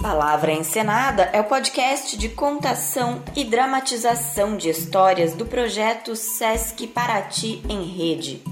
Palavra 0.00 0.52
Encenada 0.52 1.24
é 1.32 1.40
o 1.40 1.44
podcast 1.44 2.16
de 2.16 2.30
contação 2.30 3.22
e 3.36 3.44
dramatização 3.44 4.56
de 4.56 4.70
histórias 4.70 5.34
do 5.34 5.44
projeto 5.44 6.16
Sesc 6.16 6.86
Paraty 6.86 7.62
em 7.68 7.82
Rede. 7.82 8.42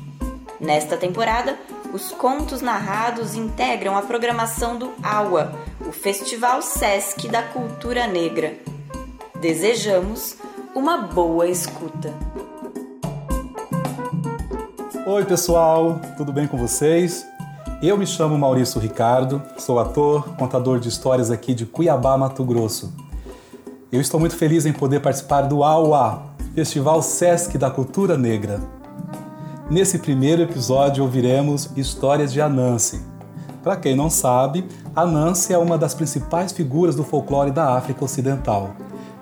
Nesta 0.60 0.96
temporada, 0.96 1.58
os 1.94 2.10
contos 2.10 2.60
narrados 2.60 3.34
integram 3.34 3.96
a 3.96 4.02
programação 4.02 4.76
do 4.76 4.92
AUA, 5.02 5.54
o 5.80 5.92
Festival 5.92 6.60
Sesc 6.60 7.26
da 7.28 7.42
Cultura 7.42 8.06
Negra. 8.06 8.54
Desejamos 9.40 10.36
uma 10.74 10.98
boa 10.98 11.48
escuta. 11.48 12.12
Oi, 15.06 15.24
pessoal, 15.24 16.00
tudo 16.18 16.32
bem 16.32 16.46
com 16.46 16.58
vocês? 16.58 17.26
Eu 17.86 17.96
me 17.96 18.04
chamo 18.04 18.36
Maurício 18.36 18.80
Ricardo, 18.80 19.40
sou 19.56 19.78
ator, 19.78 20.30
contador 20.36 20.80
de 20.80 20.88
histórias 20.88 21.30
aqui 21.30 21.54
de 21.54 21.64
Cuiabá, 21.64 22.18
Mato 22.18 22.42
Grosso. 22.42 22.92
Eu 23.92 24.00
estou 24.00 24.18
muito 24.18 24.34
feliz 24.34 24.66
em 24.66 24.72
poder 24.72 24.98
participar 24.98 25.42
do 25.42 25.62
AUA, 25.62 26.20
Festival 26.52 27.00
Sesc 27.00 27.56
da 27.56 27.70
Cultura 27.70 28.18
Negra. 28.18 28.60
Nesse 29.70 30.00
primeiro 30.00 30.42
episódio 30.42 31.04
ouviremos 31.04 31.70
histórias 31.76 32.32
de 32.32 32.40
Anansi. 32.40 33.00
Para 33.62 33.76
quem 33.76 33.94
não 33.94 34.10
sabe, 34.10 34.66
Anansi 34.92 35.52
é 35.52 35.58
uma 35.58 35.78
das 35.78 35.94
principais 35.94 36.50
figuras 36.50 36.96
do 36.96 37.04
folclore 37.04 37.52
da 37.52 37.76
África 37.76 38.04
Ocidental. 38.04 38.70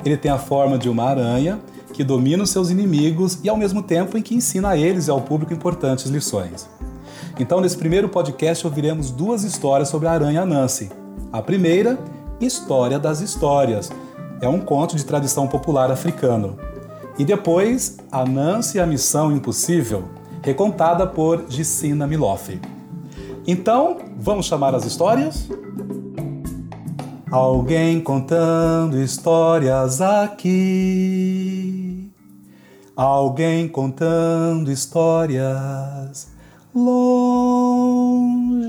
Ele 0.02 0.16
tem 0.16 0.30
a 0.30 0.38
forma 0.38 0.78
de 0.78 0.88
uma 0.88 1.04
aranha 1.04 1.60
que 1.92 2.02
domina 2.02 2.42
os 2.42 2.48
seus 2.48 2.70
inimigos 2.70 3.38
e 3.44 3.48
ao 3.50 3.58
mesmo 3.58 3.82
tempo 3.82 4.16
em 4.16 4.22
que 4.22 4.34
ensina 4.34 4.70
a 4.70 4.76
eles 4.78 5.06
e 5.06 5.10
ao 5.10 5.20
público 5.20 5.52
importantes 5.52 6.06
lições. 6.06 6.66
Então, 7.38 7.60
nesse 7.60 7.76
primeiro 7.76 8.08
podcast, 8.08 8.64
ouviremos 8.64 9.10
duas 9.10 9.42
histórias 9.42 9.88
sobre 9.88 10.06
a 10.06 10.12
aranha 10.12 10.46
Nancy. 10.46 10.88
A 11.32 11.42
primeira, 11.42 11.98
História 12.40 12.96
das 12.96 13.20
Histórias. 13.20 13.90
É 14.40 14.48
um 14.48 14.60
conto 14.60 14.94
de 14.94 15.04
tradição 15.04 15.48
popular 15.48 15.90
africano. 15.90 16.56
E 17.18 17.24
depois, 17.24 17.98
A 18.10 18.24
Nancy 18.24 18.78
e 18.78 18.80
a 18.80 18.86
Missão 18.86 19.32
Impossível, 19.32 20.04
recontada 20.42 21.08
por 21.08 21.46
Gicina 21.48 22.06
Miloff. 22.06 22.60
Então, 23.46 23.98
vamos 24.16 24.46
chamar 24.46 24.72
as 24.74 24.84
histórias? 24.84 25.48
Alguém 27.30 28.00
contando 28.00 28.96
histórias 29.00 30.00
aqui. 30.00 30.52
Alguém 32.96 33.66
contando 33.66 34.70
histórias 34.70 36.33
longe. 36.74 38.64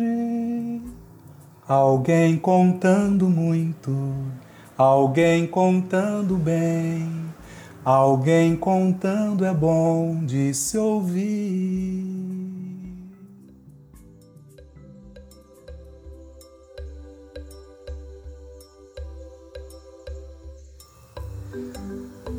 Alguém 1.68 2.38
contando 2.38 3.28
muito, 3.28 3.92
alguém 4.78 5.48
contando 5.48 6.36
bem, 6.36 7.10
alguém 7.84 8.56
contando 8.56 9.44
é 9.44 9.54
bom 9.54 10.24
de 10.24 10.54
se 10.54 10.78
ouvir. 10.78 12.14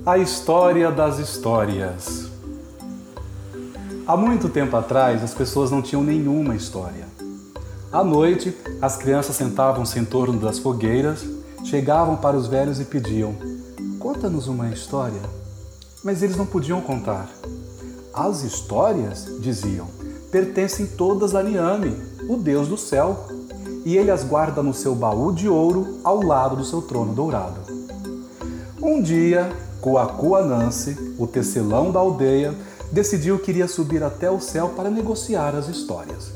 A 0.07 0.19
história 0.19 0.93
das 0.93 1.19
histórias. 1.19 2.36
Há 4.07 4.17
muito 4.17 4.49
tempo 4.49 4.77
atrás, 4.77 5.21
as 5.25 5.35
pessoas 5.35 5.73
não 5.73 5.83
tinham 5.83 6.05
nenhuma 6.05 6.55
história. 6.55 7.09
À 7.91 8.05
noite, 8.05 8.57
as 8.81 8.97
crianças 8.97 9.35
sentavam-se 9.35 9.99
em 9.99 10.05
torno 10.05 10.39
das 10.39 10.61
fogueiras, 10.61 11.25
chegavam 11.65 12.17
para 12.17 12.37
os 12.37 12.47
velhos 12.47 12.79
e 12.79 12.85
pediam: 12.85 13.35
Conta-nos 13.99 14.47
uma 14.47 14.69
história. 14.69 15.21
Mas 16.05 16.23
eles 16.23 16.37
não 16.37 16.47
podiam 16.47 16.81
contar. 16.81 17.29
As 18.15 18.45
histórias, 18.45 19.27
diziam, 19.41 19.89
pertencem 20.31 20.87
todas 20.87 21.35
a 21.35 21.43
Niame, 21.43 22.01
o 22.29 22.37
Deus 22.37 22.69
do 22.69 22.77
céu, 22.77 23.27
e 23.85 23.97
ele 23.97 24.13
as 24.13 24.23
guarda 24.23 24.63
no 24.63 24.73
seu 24.73 24.95
baú 24.95 25.33
de 25.33 25.49
ouro 25.49 25.99
ao 26.05 26.23
lado 26.23 26.55
do 26.55 26.65
seu 26.65 26.81
trono 26.81 27.13
dourado. 27.13 27.61
Um 28.81 29.03
dia, 29.03 29.51
Coacua 29.81 30.45
Nance, 30.45 30.97
o 31.19 31.27
tecelão 31.27 31.91
da 31.91 31.99
aldeia, 31.99 32.55
decidiu 32.93 33.39
que 33.39 33.51
iria 33.51 33.69
subir 33.69 34.03
até 34.03 34.31
o 34.31 34.41
céu 34.41 34.71
para 34.77 34.91
negociar 34.91 35.55
as 35.55 35.69
histórias. 35.69 36.33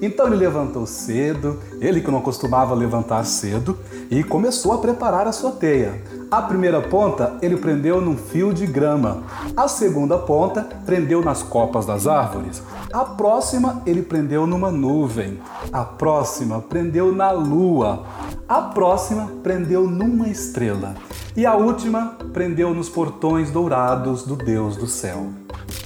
Então 0.00 0.26
ele 0.26 0.36
levantou 0.36 0.84
cedo, 0.84 1.60
ele 1.80 2.00
que 2.00 2.10
não 2.10 2.20
costumava 2.20 2.74
levantar 2.74 3.24
cedo, 3.24 3.78
e 4.10 4.24
começou 4.24 4.72
a 4.72 4.78
preparar 4.78 5.28
a 5.28 5.32
sua 5.32 5.52
teia. 5.52 6.02
A 6.32 6.40
primeira 6.40 6.80
ponta 6.80 7.34
ele 7.42 7.58
prendeu 7.58 8.00
num 8.00 8.16
fio 8.16 8.54
de 8.54 8.66
grama, 8.66 9.22
a 9.54 9.68
segunda 9.68 10.16
ponta 10.16 10.66
prendeu 10.86 11.20
nas 11.22 11.42
copas 11.42 11.84
das 11.84 12.06
árvores, 12.06 12.62
a 12.90 13.04
próxima 13.04 13.82
ele 13.84 14.00
prendeu 14.00 14.46
numa 14.46 14.70
nuvem, 14.72 15.38
a 15.70 15.84
próxima 15.84 16.58
prendeu 16.58 17.14
na 17.14 17.30
lua, 17.32 18.04
a 18.48 18.62
próxima 18.62 19.30
prendeu 19.42 19.86
numa 19.86 20.26
estrela. 20.26 20.94
E 21.36 21.44
a 21.44 21.54
última 21.54 22.16
prendeu 22.32 22.72
nos 22.72 22.88
portões 22.88 23.50
dourados 23.50 24.24
do 24.24 24.34
Deus 24.34 24.74
do 24.74 24.86
céu. 24.86 25.26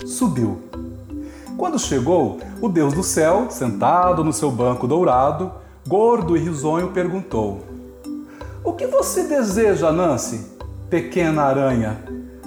Subiu. 0.06 0.60
Quando 1.56 1.76
chegou, 1.76 2.38
o 2.62 2.68
Deus 2.68 2.94
do 2.94 3.02
céu, 3.02 3.48
sentado 3.50 4.22
no 4.22 4.32
seu 4.32 4.52
banco 4.52 4.86
dourado, 4.86 5.50
gordo 5.88 6.36
e 6.36 6.40
risonho, 6.40 6.92
perguntou: 6.92 7.75
que 8.76 8.86
você 8.86 9.24
deseja, 9.24 9.90
Nancy, 9.90 10.38
pequena 10.90 11.44
aranha? 11.44 11.98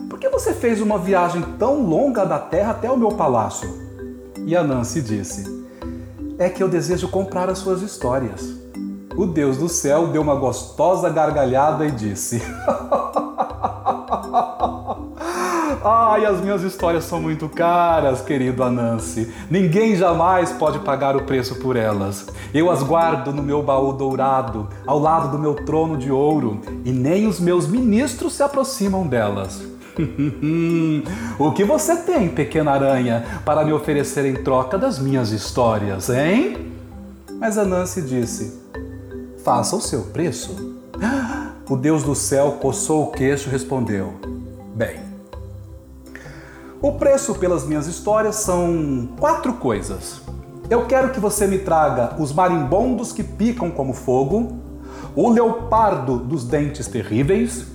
Por 0.07 0.19
que 0.19 0.29
você 0.29 0.53
fez 0.53 0.79
uma 0.79 0.97
viagem 0.99 1.41
tão 1.57 1.81
longa 1.81 2.23
da 2.23 2.37
terra 2.37 2.71
até 2.71 2.89
o 2.89 2.97
meu 2.97 3.09
palácio? 3.09 3.69
E 4.45 4.55
a 4.55 4.63
Nancy 4.63 5.01
disse: 5.01 5.67
É 6.37 6.47
que 6.47 6.61
eu 6.61 6.69
desejo 6.69 7.09
comprar 7.09 7.49
as 7.49 7.57
suas 7.57 7.81
histórias. 7.81 8.47
O 9.17 9.25
Deus 9.25 9.57
do 9.57 9.67
céu 9.67 10.07
deu 10.07 10.21
uma 10.21 10.35
gostosa 10.35 11.09
gargalhada 11.09 11.85
e 11.85 11.91
disse: 11.91 12.41
Ai, 16.19 16.25
as 16.25 16.41
minhas 16.41 16.63
histórias 16.63 17.05
são 17.05 17.21
muito 17.21 17.47
caras, 17.47 18.19
querido 18.19 18.61
Anansi. 18.61 19.33
Ninguém 19.49 19.95
jamais 19.95 20.51
pode 20.51 20.79
pagar 20.79 21.15
o 21.15 21.23
preço 21.23 21.55
por 21.55 21.77
elas. 21.77 22.27
Eu 22.53 22.69
as 22.69 22.83
guardo 22.83 23.31
no 23.31 23.41
meu 23.41 23.63
baú 23.63 23.93
dourado, 23.93 24.67
ao 24.85 24.99
lado 24.99 25.31
do 25.31 25.39
meu 25.39 25.53
trono 25.53 25.95
de 25.95 26.11
ouro, 26.11 26.59
e 26.83 26.91
nem 26.91 27.25
os 27.25 27.39
meus 27.39 27.69
ministros 27.69 28.33
se 28.33 28.43
aproximam 28.43 29.07
delas. 29.07 29.61
o 31.39 31.53
que 31.53 31.63
você 31.63 31.95
tem, 31.95 32.27
pequena 32.27 32.71
aranha, 32.71 33.23
para 33.45 33.63
me 33.63 33.71
oferecer 33.71 34.25
em 34.25 34.43
troca 34.43 34.77
das 34.77 34.99
minhas 34.99 35.31
histórias, 35.31 36.09
hein? 36.09 36.73
Mas 37.39 37.57
Anansi 37.57 38.01
disse: 38.01 38.59
Faça 39.41 39.73
o 39.73 39.81
seu 39.81 40.01
preço. 40.01 40.77
O 41.69 41.77
Deus 41.77 42.01
do 42.01 42.15
céu 42.15 42.53
coçou 42.53 43.03
o 43.03 43.11
queixo 43.11 43.47
e 43.47 43.51
respondeu: 43.51 44.15
Bem, 44.73 45.08
o 46.81 46.93
preço 46.93 47.35
pelas 47.35 47.65
minhas 47.65 47.87
histórias 47.87 48.35
são 48.35 49.09
quatro 49.19 49.53
coisas. 49.53 50.21
Eu 50.69 50.85
quero 50.85 51.11
que 51.11 51.19
você 51.19 51.45
me 51.45 51.59
traga 51.59 52.15
os 52.21 52.31
marimbondos 52.31 53.11
que 53.11 53.23
picam 53.23 53.69
como 53.69 53.93
fogo, 53.93 54.59
o 55.15 55.29
leopardo 55.29 56.17
dos 56.17 56.45
dentes 56.45 56.87
terríveis, 56.87 57.65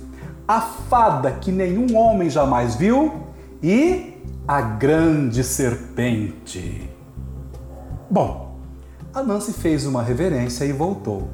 a 0.47 0.61
fada 0.61 1.31
que 1.31 1.51
nenhum 1.51 1.95
homem 1.95 2.29
jamais 2.29 2.75
viu 2.75 3.13
e 3.61 4.13
a 4.47 4.61
grande 4.61 5.43
serpente. 5.43 6.89
Bom, 8.09 8.55
a 9.13 9.21
Nancy 9.21 9.53
fez 9.53 9.85
uma 9.85 10.01
reverência 10.01 10.65
e 10.65 10.71
voltou. 10.71 11.29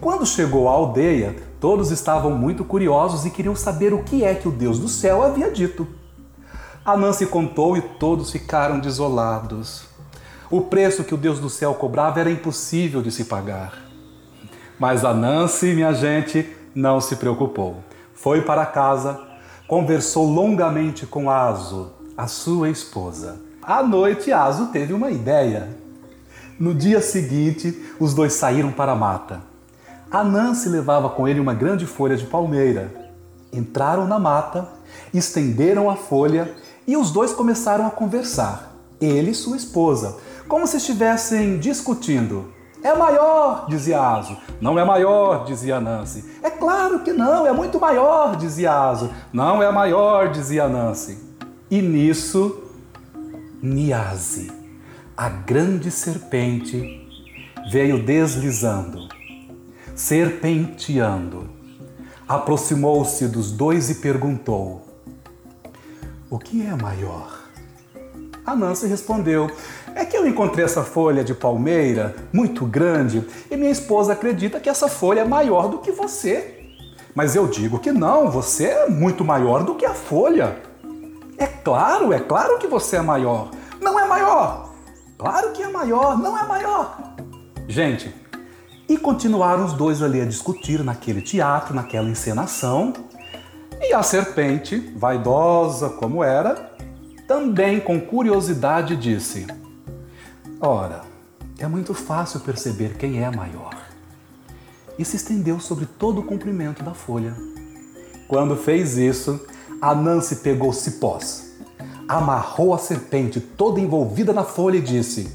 Quando 0.00 0.26
chegou 0.26 0.68
à 0.68 0.72
aldeia, 0.72 1.36
todos 1.60 1.90
estavam 1.90 2.36
muito 2.36 2.64
curiosos 2.64 3.24
e 3.24 3.30
queriam 3.30 3.56
saber 3.56 3.92
o 3.92 4.02
que 4.02 4.24
é 4.24 4.34
que 4.34 4.48
o 4.48 4.52
Deus 4.52 4.78
do 4.78 4.88
céu 4.88 5.22
havia 5.22 5.50
dito. 5.50 5.86
A 6.88 6.96
Nancy 6.96 7.26
contou 7.26 7.76
e 7.76 7.82
todos 7.82 8.30
ficaram 8.30 8.80
desolados. 8.80 9.82
O 10.50 10.62
preço 10.62 11.04
que 11.04 11.12
o 11.12 11.18
Deus 11.18 11.38
do 11.38 11.50
céu 11.50 11.74
cobrava 11.74 12.18
era 12.18 12.30
impossível 12.30 13.02
de 13.02 13.12
se 13.12 13.26
pagar. 13.26 13.74
Mas 14.80 15.04
a 15.04 15.12
Nancy, 15.12 15.74
minha 15.74 15.92
gente, 15.92 16.50
não 16.74 16.98
se 16.98 17.16
preocupou. 17.16 17.84
Foi 18.14 18.40
para 18.40 18.64
casa, 18.64 19.20
conversou 19.66 20.24
longamente 20.32 21.04
com 21.04 21.28
Aso, 21.28 21.92
a 22.16 22.26
sua 22.26 22.70
esposa. 22.70 23.38
À 23.62 23.82
noite, 23.82 24.32
Aso 24.32 24.68
teve 24.68 24.94
uma 24.94 25.10
ideia. 25.10 25.68
No 26.58 26.72
dia 26.72 27.02
seguinte, 27.02 27.84
os 28.00 28.14
dois 28.14 28.32
saíram 28.32 28.72
para 28.72 28.92
a 28.92 28.96
mata. 28.96 29.42
A 30.10 30.24
Nancy 30.24 30.70
levava 30.70 31.10
com 31.10 31.28
ele 31.28 31.38
uma 31.38 31.52
grande 31.52 31.84
folha 31.84 32.16
de 32.16 32.24
palmeira. 32.24 32.90
Entraram 33.52 34.06
na 34.06 34.18
mata, 34.18 34.66
estenderam 35.12 35.90
a 35.90 35.94
folha 35.94 36.54
e 36.88 36.96
os 36.96 37.10
dois 37.10 37.34
começaram 37.34 37.86
a 37.86 37.90
conversar, 37.90 38.74
ele 38.98 39.32
e 39.32 39.34
sua 39.34 39.58
esposa, 39.58 40.16
como 40.48 40.66
se 40.66 40.78
estivessem 40.78 41.58
discutindo. 41.58 42.50
É 42.82 42.94
maior, 42.96 43.66
dizia 43.68 44.00
Aso. 44.00 44.38
Não 44.58 44.78
é 44.78 44.84
maior, 44.84 45.44
dizia 45.44 45.78
Nancy. 45.78 46.24
É 46.42 46.48
claro 46.48 47.00
que 47.00 47.12
não, 47.12 47.46
é 47.46 47.52
muito 47.52 47.78
maior, 47.78 48.36
dizia 48.36 48.72
Aso. 48.72 49.10
Não 49.30 49.62
é 49.62 49.70
maior, 49.70 50.30
dizia 50.30 50.66
Nancy. 50.66 51.18
E 51.70 51.82
nisso, 51.82 52.64
Niase, 53.62 54.50
a 55.14 55.28
grande 55.28 55.90
serpente, 55.90 57.06
veio 57.70 58.02
deslizando, 58.02 59.08
serpenteando. 59.94 61.50
Aproximou-se 62.26 63.28
dos 63.28 63.52
dois 63.52 63.90
e 63.90 63.96
perguntou: 63.96 64.87
O 66.30 66.38
que 66.38 66.60
é 66.60 66.74
maior? 66.74 67.48
A 68.44 68.54
Nancy 68.54 68.86
respondeu: 68.86 69.50
É 69.94 70.04
que 70.04 70.16
eu 70.16 70.26
encontrei 70.26 70.64
essa 70.64 70.82
folha 70.82 71.24
de 71.24 71.32
palmeira 71.32 72.14
muito 72.32 72.66
grande 72.66 73.26
e 73.50 73.56
minha 73.56 73.70
esposa 73.70 74.12
acredita 74.12 74.60
que 74.60 74.68
essa 74.68 74.88
folha 74.88 75.20
é 75.20 75.24
maior 75.24 75.68
do 75.68 75.78
que 75.78 75.90
você. 75.90 76.54
Mas 77.14 77.34
eu 77.34 77.46
digo 77.46 77.78
que 77.78 77.90
não, 77.90 78.30
você 78.30 78.66
é 78.66 78.90
muito 78.90 79.24
maior 79.24 79.64
do 79.64 79.74
que 79.74 79.86
a 79.86 79.94
folha. 79.94 80.60
É 81.38 81.46
claro, 81.46 82.12
é 82.12 82.20
claro 82.20 82.58
que 82.58 82.66
você 82.66 82.96
é 82.96 83.02
maior. 83.02 83.50
Não 83.80 83.98
é 83.98 84.06
maior. 84.06 84.70
Claro 85.16 85.52
que 85.52 85.62
é 85.62 85.68
maior, 85.68 86.18
não 86.18 86.36
é 86.36 86.46
maior. 86.46 87.14
Gente, 87.66 88.14
e 88.86 88.96
continuaram 88.96 89.64
os 89.64 89.72
dois 89.72 90.02
ali 90.02 90.20
a 90.20 90.24
discutir 90.24 90.84
naquele 90.84 91.22
teatro, 91.22 91.74
naquela 91.74 92.08
encenação. 92.08 92.92
E 93.80 93.92
a 93.92 94.02
serpente, 94.02 94.78
vaidosa 94.96 95.88
como 95.90 96.22
era, 96.22 96.72
também 97.26 97.78
com 97.78 98.00
curiosidade 98.00 98.96
disse: 98.96 99.46
Ora, 100.60 101.02
é 101.58 101.66
muito 101.66 101.94
fácil 101.94 102.40
perceber 102.40 102.96
quem 102.96 103.22
é 103.22 103.30
maior. 103.30 103.76
E 104.98 105.04
se 105.04 105.16
estendeu 105.16 105.60
sobre 105.60 105.86
todo 105.86 106.20
o 106.20 106.24
comprimento 106.24 106.82
da 106.82 106.94
folha. 106.94 107.34
Quando 108.26 108.56
fez 108.56 108.96
isso, 108.96 109.40
a 109.80 109.94
Nancy 109.94 110.36
pegou 110.36 110.72
cipós, 110.72 111.56
amarrou 112.08 112.74
a 112.74 112.78
serpente 112.78 113.40
toda 113.40 113.80
envolvida 113.80 114.32
na 114.32 114.42
folha 114.42 114.78
e 114.78 114.82
disse: 114.82 115.32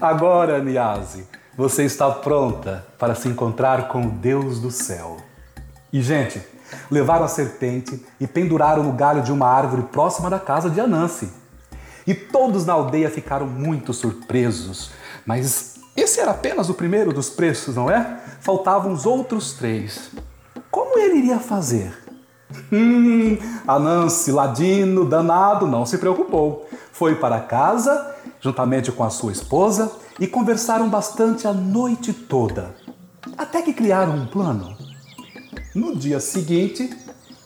Agora, 0.00 0.62
Niase, 0.62 1.26
você 1.56 1.84
está 1.84 2.10
pronta 2.10 2.86
para 2.98 3.14
se 3.14 3.28
encontrar 3.28 3.88
com 3.88 4.06
o 4.06 4.10
Deus 4.10 4.60
do 4.60 4.70
céu. 4.70 5.18
E, 5.92 6.02
gente, 6.02 6.40
levaram 6.90 7.24
a 7.24 7.28
serpente 7.28 8.04
e 8.20 8.26
penduraram 8.26 8.82
no 8.82 8.92
galho 8.92 9.22
de 9.22 9.32
uma 9.32 9.46
árvore 9.46 9.82
próxima 9.84 10.30
da 10.30 10.38
casa 10.38 10.70
de 10.70 10.80
Anansi. 10.80 11.28
E 12.06 12.14
todos 12.14 12.64
na 12.64 12.72
aldeia 12.72 13.10
ficaram 13.10 13.46
muito 13.46 13.92
surpresos. 13.92 14.90
Mas 15.26 15.76
esse 15.96 16.20
era 16.20 16.30
apenas 16.30 16.68
o 16.68 16.74
primeiro 16.74 17.12
dos 17.12 17.30
preços, 17.30 17.76
não 17.76 17.90
é? 17.90 18.18
Faltavam 18.40 18.92
os 18.92 19.06
outros 19.06 19.52
três. 19.52 20.10
Como 20.70 20.98
ele 20.98 21.18
iria 21.18 21.38
fazer? 21.38 21.92
Hum, 22.72 23.36
Anansi, 23.66 24.32
ladino, 24.32 25.04
danado, 25.04 25.66
não 25.66 25.84
se 25.84 25.98
preocupou. 25.98 26.68
Foi 26.92 27.14
para 27.14 27.40
casa, 27.40 28.14
juntamente 28.40 28.90
com 28.90 29.04
a 29.04 29.10
sua 29.10 29.32
esposa, 29.32 29.92
e 30.18 30.26
conversaram 30.26 30.88
bastante 30.88 31.46
a 31.46 31.52
noite 31.52 32.12
toda. 32.12 32.74
Até 33.36 33.62
que 33.62 33.72
criaram 33.72 34.14
um 34.14 34.26
plano. 34.26 34.76
No 35.74 35.94
dia 35.94 36.18
seguinte, 36.18 36.90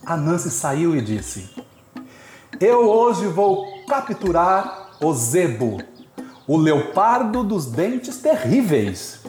a 0.04 0.16
Nancy 0.16 0.50
saiu 0.50 0.96
e 0.96 1.02
disse: 1.02 1.50
Eu 2.58 2.88
hoje 2.88 3.26
vou 3.26 3.84
capturar 3.86 4.96
o 4.98 5.12
zebo, 5.12 5.82
o 6.46 6.56
leopardo 6.56 7.44
dos 7.44 7.66
dentes 7.66 8.16
terríveis. 8.16 9.20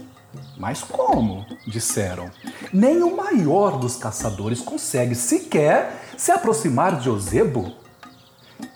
Mas 0.57 0.81
como? 0.81 1.45
disseram. 1.67 2.31
Nem 2.71 3.03
o 3.03 3.15
maior 3.15 3.77
dos 3.77 3.97
caçadores 3.97 4.61
consegue 4.61 5.13
sequer 5.13 6.01
se 6.17 6.31
aproximar 6.31 6.97
de 6.97 7.09
Ozebo. 7.09 7.73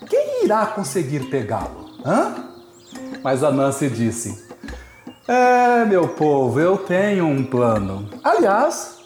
Quem 0.06 0.44
irá 0.44 0.66
conseguir 0.66 1.30
pegá-lo? 1.30 1.90
Hã? 2.04 2.50
Mas 3.22 3.42
a 3.42 3.50
Nancy 3.50 3.88
disse: 3.88 4.44
É, 5.26 5.86
meu 5.86 6.08
povo, 6.08 6.60
eu 6.60 6.76
tenho 6.76 7.24
um 7.26 7.42
plano. 7.42 8.10
Aliás, 8.22 8.99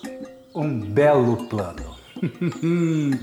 um 0.55 0.79
belo 0.79 1.49
plano. 1.49 1.95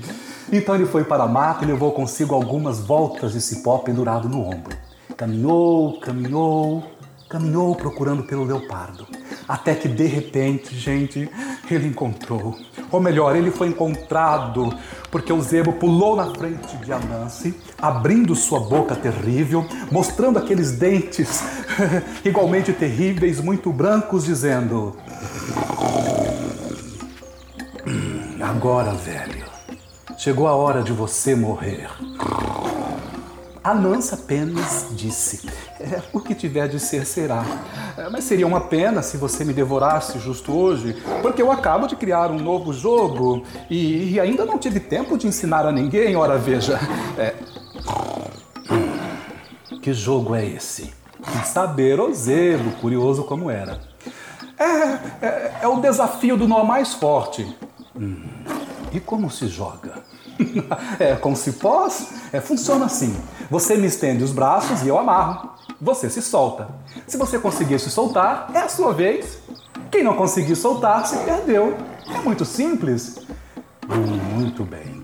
então 0.52 0.74
ele 0.74 0.86
foi 0.86 1.02
para 1.02 1.24
a 1.24 1.28
mata 1.28 1.64
e 1.64 1.66
levou 1.66 1.92
consigo 1.92 2.34
algumas 2.34 2.80
voltas 2.80 3.32
de 3.32 3.40
cipó 3.40 3.78
pendurado 3.78 4.28
no 4.28 4.42
ombro. 4.42 4.76
Caminhou, 5.16 5.98
caminhou, 6.00 6.84
caminhou 7.28 7.74
procurando 7.74 8.22
pelo 8.24 8.44
leopardo. 8.44 9.06
Até 9.48 9.74
que 9.74 9.88
de 9.88 10.04
repente, 10.04 10.76
gente, 10.76 11.28
ele 11.70 11.88
encontrou. 11.88 12.56
Ou 12.90 13.00
melhor, 13.00 13.34
ele 13.34 13.50
foi 13.50 13.68
encontrado, 13.68 14.72
porque 15.10 15.32
o 15.32 15.40
zebo 15.40 15.72
pulou 15.72 16.14
na 16.14 16.26
frente 16.34 16.76
de 16.76 16.92
Anansi, 16.92 17.54
abrindo 17.80 18.36
sua 18.36 18.60
boca 18.60 18.94
terrível, 18.94 19.66
mostrando 19.90 20.38
aqueles 20.38 20.72
dentes 20.72 21.42
igualmente 22.24 22.72
terríveis, 22.72 23.40
muito 23.40 23.72
brancos, 23.72 24.24
dizendo: 24.24 24.94
Agora, 28.42 28.90
velho, 28.90 29.46
chegou 30.18 30.48
a 30.48 30.56
hora 30.56 30.82
de 30.82 30.92
você 30.92 31.32
morrer. 31.32 31.88
A 33.62 33.72
Nancy 33.72 34.14
apenas 34.14 34.88
disse: 34.90 35.48
é, 35.78 36.02
O 36.12 36.18
que 36.18 36.34
tiver 36.34 36.66
de 36.66 36.80
ser, 36.80 37.06
será. 37.06 37.44
É, 37.96 38.08
mas 38.08 38.24
seria 38.24 38.44
uma 38.44 38.62
pena 38.62 39.00
se 39.00 39.16
você 39.16 39.44
me 39.44 39.52
devorasse 39.52 40.18
justo 40.18 40.52
hoje, 40.52 41.00
porque 41.22 41.40
eu 41.40 41.52
acabo 41.52 41.86
de 41.86 41.94
criar 41.94 42.32
um 42.32 42.38
novo 42.40 42.72
jogo 42.72 43.44
e, 43.70 44.14
e 44.14 44.20
ainda 44.20 44.44
não 44.44 44.58
tive 44.58 44.80
tempo 44.80 45.16
de 45.16 45.28
ensinar 45.28 45.64
a 45.64 45.70
ninguém. 45.70 46.16
Ora, 46.16 46.36
veja. 46.36 46.80
É... 47.16 47.34
Que 49.80 49.92
jogo 49.92 50.34
é 50.34 50.44
esse? 50.44 50.92
Zelo, 52.12 52.72
curioso 52.80 53.22
como 53.22 53.48
era. 53.48 53.80
É, 54.58 55.26
é, 55.26 55.58
é 55.62 55.68
o 55.68 55.80
desafio 55.80 56.36
do 56.36 56.48
nó 56.48 56.64
mais 56.64 56.92
forte. 56.92 57.46
Hum, 57.94 58.31
e 58.92 59.00
como 59.00 59.30
se 59.30 59.46
joga? 59.48 60.02
é 60.98 61.14
com 61.16 61.34
cipós? 61.34 62.08
É, 62.32 62.40
funciona 62.40 62.86
assim. 62.86 63.14
Você 63.50 63.76
me 63.76 63.86
estende 63.86 64.22
os 64.22 64.32
braços 64.32 64.82
e 64.82 64.88
eu 64.88 64.98
amarro. 64.98 65.50
Você 65.80 66.08
se 66.08 66.22
solta. 66.22 66.68
Se 67.06 67.16
você 67.16 67.38
conseguir 67.38 67.78
se 67.78 67.90
soltar, 67.90 68.50
é 68.54 68.58
a 68.58 68.68
sua 68.68 68.92
vez. 68.92 69.38
Quem 69.90 70.02
não 70.02 70.14
conseguir 70.14 70.56
soltar, 70.56 71.06
se 71.06 71.16
perdeu. 71.18 71.76
É 72.06 72.18
muito 72.20 72.44
simples. 72.44 73.18
Muito 74.34 74.64
bem. 74.64 75.02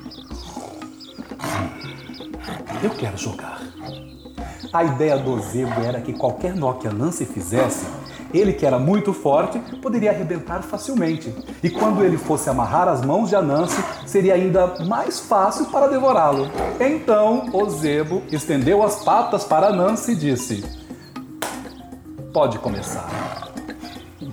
Hum, 1.32 2.32
eu 2.82 2.90
quero 2.90 3.16
jogar. 3.16 3.60
A 4.72 4.84
ideia 4.84 5.18
do 5.18 5.40
Zebo 5.40 5.80
era 5.80 6.00
que 6.00 6.12
qualquer 6.12 6.54
nó 6.54 6.74
que 6.74 6.86
a 6.86 6.92
fizesse 7.10 7.86
ele, 8.32 8.52
que 8.52 8.66
era 8.66 8.78
muito 8.78 9.12
forte, 9.12 9.58
poderia 9.80 10.10
arrebentar 10.10 10.62
facilmente. 10.62 11.34
E 11.62 11.70
quando 11.70 12.04
ele 12.04 12.18
fosse 12.18 12.50
amarrar 12.50 12.88
as 12.88 13.04
mãos 13.04 13.28
de 13.28 13.36
Anansi, 13.36 13.82
seria 14.06 14.34
ainda 14.34 14.84
mais 14.84 15.20
fácil 15.20 15.66
para 15.66 15.88
devorá-lo. 15.88 16.50
Então, 16.78 17.48
Ozebo 17.52 18.22
estendeu 18.30 18.82
as 18.82 19.04
patas 19.04 19.44
para 19.44 19.68
Anansi 19.68 20.12
e 20.12 20.16
disse: 20.16 20.64
Pode 22.32 22.58
começar. 22.58 23.08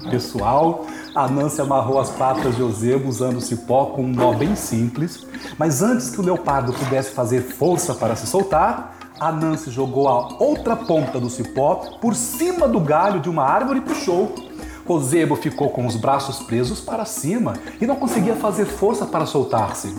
Pessoal, 0.09 0.85
Anansi 1.15 1.61
amarrou 1.61 1.99
as 1.99 2.09
patas 2.09 2.55
de 2.55 2.61
Ozebo 2.61 3.07
usando 3.07 3.39
cipó 3.39 3.85
com 3.87 4.03
um 4.03 4.11
nó 4.11 4.33
bem 4.33 4.55
simples, 4.55 5.25
mas 5.57 5.81
antes 5.81 6.09
que 6.09 6.19
o 6.19 6.23
leopardo 6.23 6.73
pudesse 6.73 7.11
fazer 7.11 7.41
força 7.41 7.93
para 7.93 8.15
se 8.15 8.27
soltar, 8.27 8.94
a 9.19 9.31
Nancy 9.31 9.71
jogou 9.71 10.07
a 10.07 10.35
outra 10.39 10.75
ponta 10.75 11.19
do 11.19 11.29
cipó 11.29 11.75
por 12.01 12.15
cima 12.15 12.67
do 12.67 12.79
galho 12.79 13.19
de 13.19 13.29
uma 13.29 13.43
árvore 13.43 13.79
e 13.79 13.81
puxou. 13.81 14.35
Rosebo 14.85 15.35
ficou 15.35 15.69
com 15.69 15.85
os 15.87 15.95
braços 15.95 16.39
presos 16.39 16.79
para 16.79 17.05
cima 17.05 17.53
e 17.81 17.87
não 17.87 17.95
conseguia 17.95 18.35
fazer 18.35 18.65
força 18.65 19.05
para 19.05 19.25
soltar-se. 19.25 19.95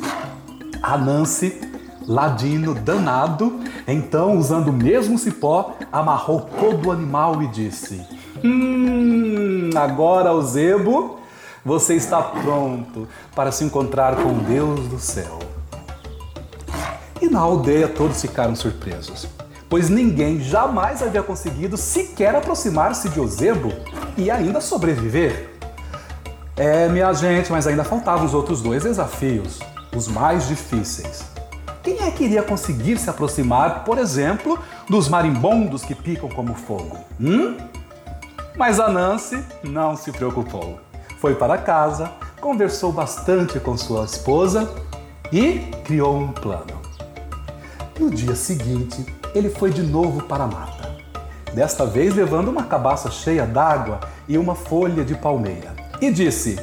A 0.83 0.97
Nancy, 0.97 1.61
ladino 2.07 2.73
danado, 2.75 3.61
então, 3.89 4.39
usando 4.39 4.69
o 4.69 4.73
mesmo 4.73 5.19
cipó, 5.19 5.75
amarrou 5.91 6.43
todo 6.61 6.89
o 6.89 6.93
animal 6.93 7.43
e 7.43 7.49
disse: 7.49 8.01
Hum, 8.45 9.71
agora, 9.75 10.33
Ozebo, 10.33 11.19
você 11.65 11.95
está 11.95 12.23
pronto 12.23 13.09
para 13.35 13.51
se 13.51 13.65
encontrar 13.65 14.17
com 14.17 14.35
Deus 14.39 14.87
do 14.89 15.01
céu. 15.01 15.46
Na 17.37 17.43
aldeia 17.43 17.87
todos 17.87 18.19
ficaram 18.19 18.57
surpresos, 18.57 19.29
pois 19.69 19.91
ninguém 19.91 20.41
jamais 20.41 21.03
havia 21.03 21.23
conseguido 21.23 21.77
sequer 21.77 22.35
aproximar-se 22.35 23.11
de 23.11 23.21
Ozebo 23.21 23.75
e 24.17 24.31
ainda 24.31 24.59
sobreviver. 24.59 25.51
É, 26.57 26.89
minha 26.89 27.13
gente, 27.13 27.53
mas 27.53 27.67
ainda 27.67 27.85
faltavam 27.85 28.25
os 28.25 28.33
outros 28.33 28.63
dois 28.63 28.85
desafios, 28.85 29.59
os 29.95 30.09
mais 30.09 30.49
difíceis. 30.49 31.27
Quem 31.83 32.03
é 32.05 32.11
que 32.11 32.25
iria 32.25 32.43
conseguir 32.43 32.97
se 32.97 33.11
aproximar, 33.11 33.85
por 33.85 33.99
exemplo, 33.99 34.59
dos 34.89 35.07
marimbondos 35.07 35.85
que 35.85 35.95
picam 35.95 36.31
como 36.31 36.55
fogo? 36.55 37.01
Hum? 37.21 37.59
Mas 38.57 38.81
a 38.81 38.89
Nancy 38.89 39.45
não 39.63 39.95
se 39.95 40.11
preocupou. 40.11 40.81
Foi 41.21 41.35
para 41.35 41.59
casa, 41.59 42.11
conversou 42.41 42.93
bastante 42.93 43.61
com 43.61 43.77
sua 43.77 44.07
esposa 44.07 44.75
e 45.31 45.71
criou 45.85 46.17
um 46.17 46.33
plano. 46.33 46.86
No 47.99 48.11
dia 48.11 48.35
seguinte, 48.35 49.07
ele 49.35 49.49
foi 49.49 49.71
de 49.71 49.83
novo 49.83 50.23
para 50.25 50.45
a 50.45 50.47
mata. 50.47 50.97
Desta 51.55 51.87
vez 51.87 52.15
levando 52.15 52.49
uma 52.49 52.65
cabaça 52.65 53.11
cheia 53.11 53.47
d'água 53.47 54.01
e 54.29 54.37
uma 54.37 54.55
folha 54.55 55.03
de 55.03 55.15
palmeira. 55.15 55.75
E 56.01 56.11
disse: 56.11 56.59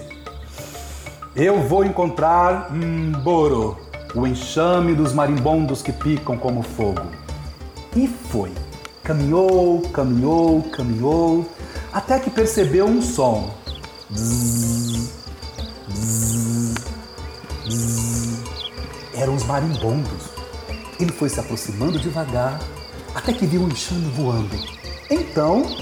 Eu 1.35 1.63
vou 1.63 1.83
encontrar 1.83 2.71
Mboro, 2.71 3.75
o 4.13 4.27
enxame 4.27 4.93
dos 4.93 5.11
marimbondos 5.11 5.81
que 5.81 5.91
picam 5.91 6.37
como 6.37 6.61
fogo. 6.61 7.07
E 7.95 8.07
foi. 8.07 8.51
Caminhou, 9.03 9.81
caminhou, 9.91 10.61
caminhou, 10.71 11.49
até 11.91 12.19
que 12.19 12.29
percebeu 12.29 12.85
um 12.85 13.01
som. 13.01 13.49
Eram 19.15 19.33
os 19.33 19.43
marimbondos. 19.43 20.32
Ele 21.03 21.11
foi 21.11 21.27
se 21.27 21.37
aproximando 21.37 21.99
devagar, 21.99 22.61
até 23.13 23.33
que 23.33 23.45
viu 23.45 23.61
um 23.61 23.67
enxame 23.67 24.09
voando. 24.11 24.57
Então, 25.09 25.75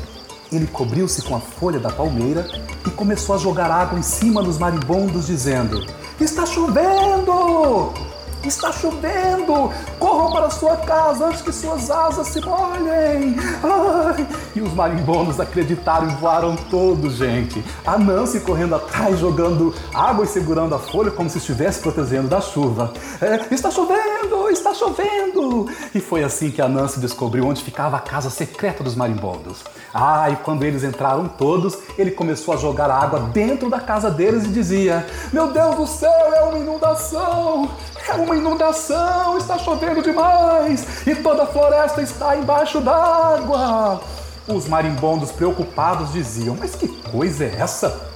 ele 0.52 0.66
cobriu-se 0.66 1.22
com 1.22 1.36
a 1.36 1.40
folha 1.40 1.80
da 1.80 1.92
palmeira 1.92 2.48
e 2.88 2.90
começou 2.90 3.36
a 3.36 3.38
jogar 3.38 3.70
água 3.70 4.00
em 4.00 4.02
cima 4.02 4.42
dos 4.42 4.58
marimbondos, 4.58 5.28
dizendo: 5.28 5.86
Está 6.20 6.44
chovendo! 6.44 8.11
Está 8.44 8.72
chovendo! 8.72 9.72
Corram 10.00 10.32
para 10.32 10.50
sua 10.50 10.76
casa 10.78 11.28
antes 11.28 11.42
que 11.42 11.52
suas 11.52 11.92
asas 11.92 12.28
se 12.28 12.42
molhem! 12.42 13.36
Ai! 13.64 14.28
E 14.56 14.62
os 14.62 14.74
marimbondos 14.74 15.40
acreditaram 15.40 16.10
e 16.10 16.16
voaram 16.16 16.56
todos, 16.56 17.16
gente. 17.18 17.64
A 17.86 18.00
Nancy 18.00 18.40
correndo 18.40 18.76
atrás, 18.76 19.20
jogando 19.20 19.74
água 19.94 20.26
e 20.26 20.28
segurando 20.28 20.74
a 20.74 20.80
folha 20.80 21.12
como 21.12 21.30
se 21.30 21.38
estivesse 21.38 21.80
protegendo 21.82 22.28
da 22.28 22.42
chuva. 22.42 22.92
É, 23.22 23.54
está 23.54 23.70
chovendo! 23.70 24.50
Está 24.50 24.74
chovendo! 24.74 25.70
E 25.94 26.00
foi 26.00 26.24
assim 26.24 26.50
que 26.50 26.62
a 26.62 26.68
Nancy 26.68 27.00
descobriu 27.00 27.46
onde 27.46 27.64
ficava 27.64 27.98
a 27.98 28.02
casa 28.02 28.30
secreta 28.30 28.84
dos 28.84 28.96
marimbondos. 28.96 29.64
Ah, 29.94 30.30
e 30.32 30.36
quando 30.38 30.64
eles 30.64 30.84
entraram 30.84 31.28
todos, 31.28 31.78
ele 31.98 32.12
começou 32.12 32.54
a 32.54 32.58
jogar 32.58 32.90
água 32.90 33.20
dentro 33.20 33.70
da 33.70 33.80
casa 33.80 34.10
deles 34.10 34.46
e 34.46 34.48
dizia: 34.48 35.06
Meu 35.32 35.52
Deus 35.52 35.76
do 35.76 35.86
céu, 35.86 36.34
é 36.34 36.42
uma 36.44 36.58
inundação! 36.58 37.70
É 38.08 38.14
uma 38.14 38.31
inundação, 38.36 39.38
está 39.38 39.58
chovendo 39.58 40.02
demais 40.02 41.06
e 41.06 41.16
toda 41.16 41.44
a 41.44 41.48
floresta 41.48 42.02
está 42.02 42.36
embaixo 42.36 42.80
d'água. 42.80 44.02
Os 44.48 44.68
marimbondos 44.68 45.32
preocupados 45.32 46.12
diziam: 46.12 46.56
Mas 46.60 46.76
que 46.76 46.88
coisa 46.88 47.46
é 47.46 47.56
essa? 47.60 48.10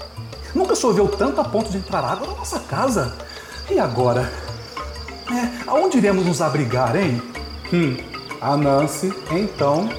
Nunca 0.53 0.75
choveu 0.75 1.07
tanto 1.07 1.41
a 1.41 1.43
ponto 1.43 1.69
de 1.69 1.77
entrar 1.77 2.03
água 2.03 2.27
na 2.27 2.33
nossa 2.33 2.59
casa. 2.59 3.13
E 3.69 3.79
agora? 3.79 4.31
É, 5.29 5.69
aonde 5.69 5.97
iremos 5.97 6.25
nos 6.25 6.41
abrigar, 6.41 6.95
hein? 6.95 7.21
Hum, 7.73 7.97
a 8.39 8.55
Nancy, 8.55 9.11
então, 9.31 9.89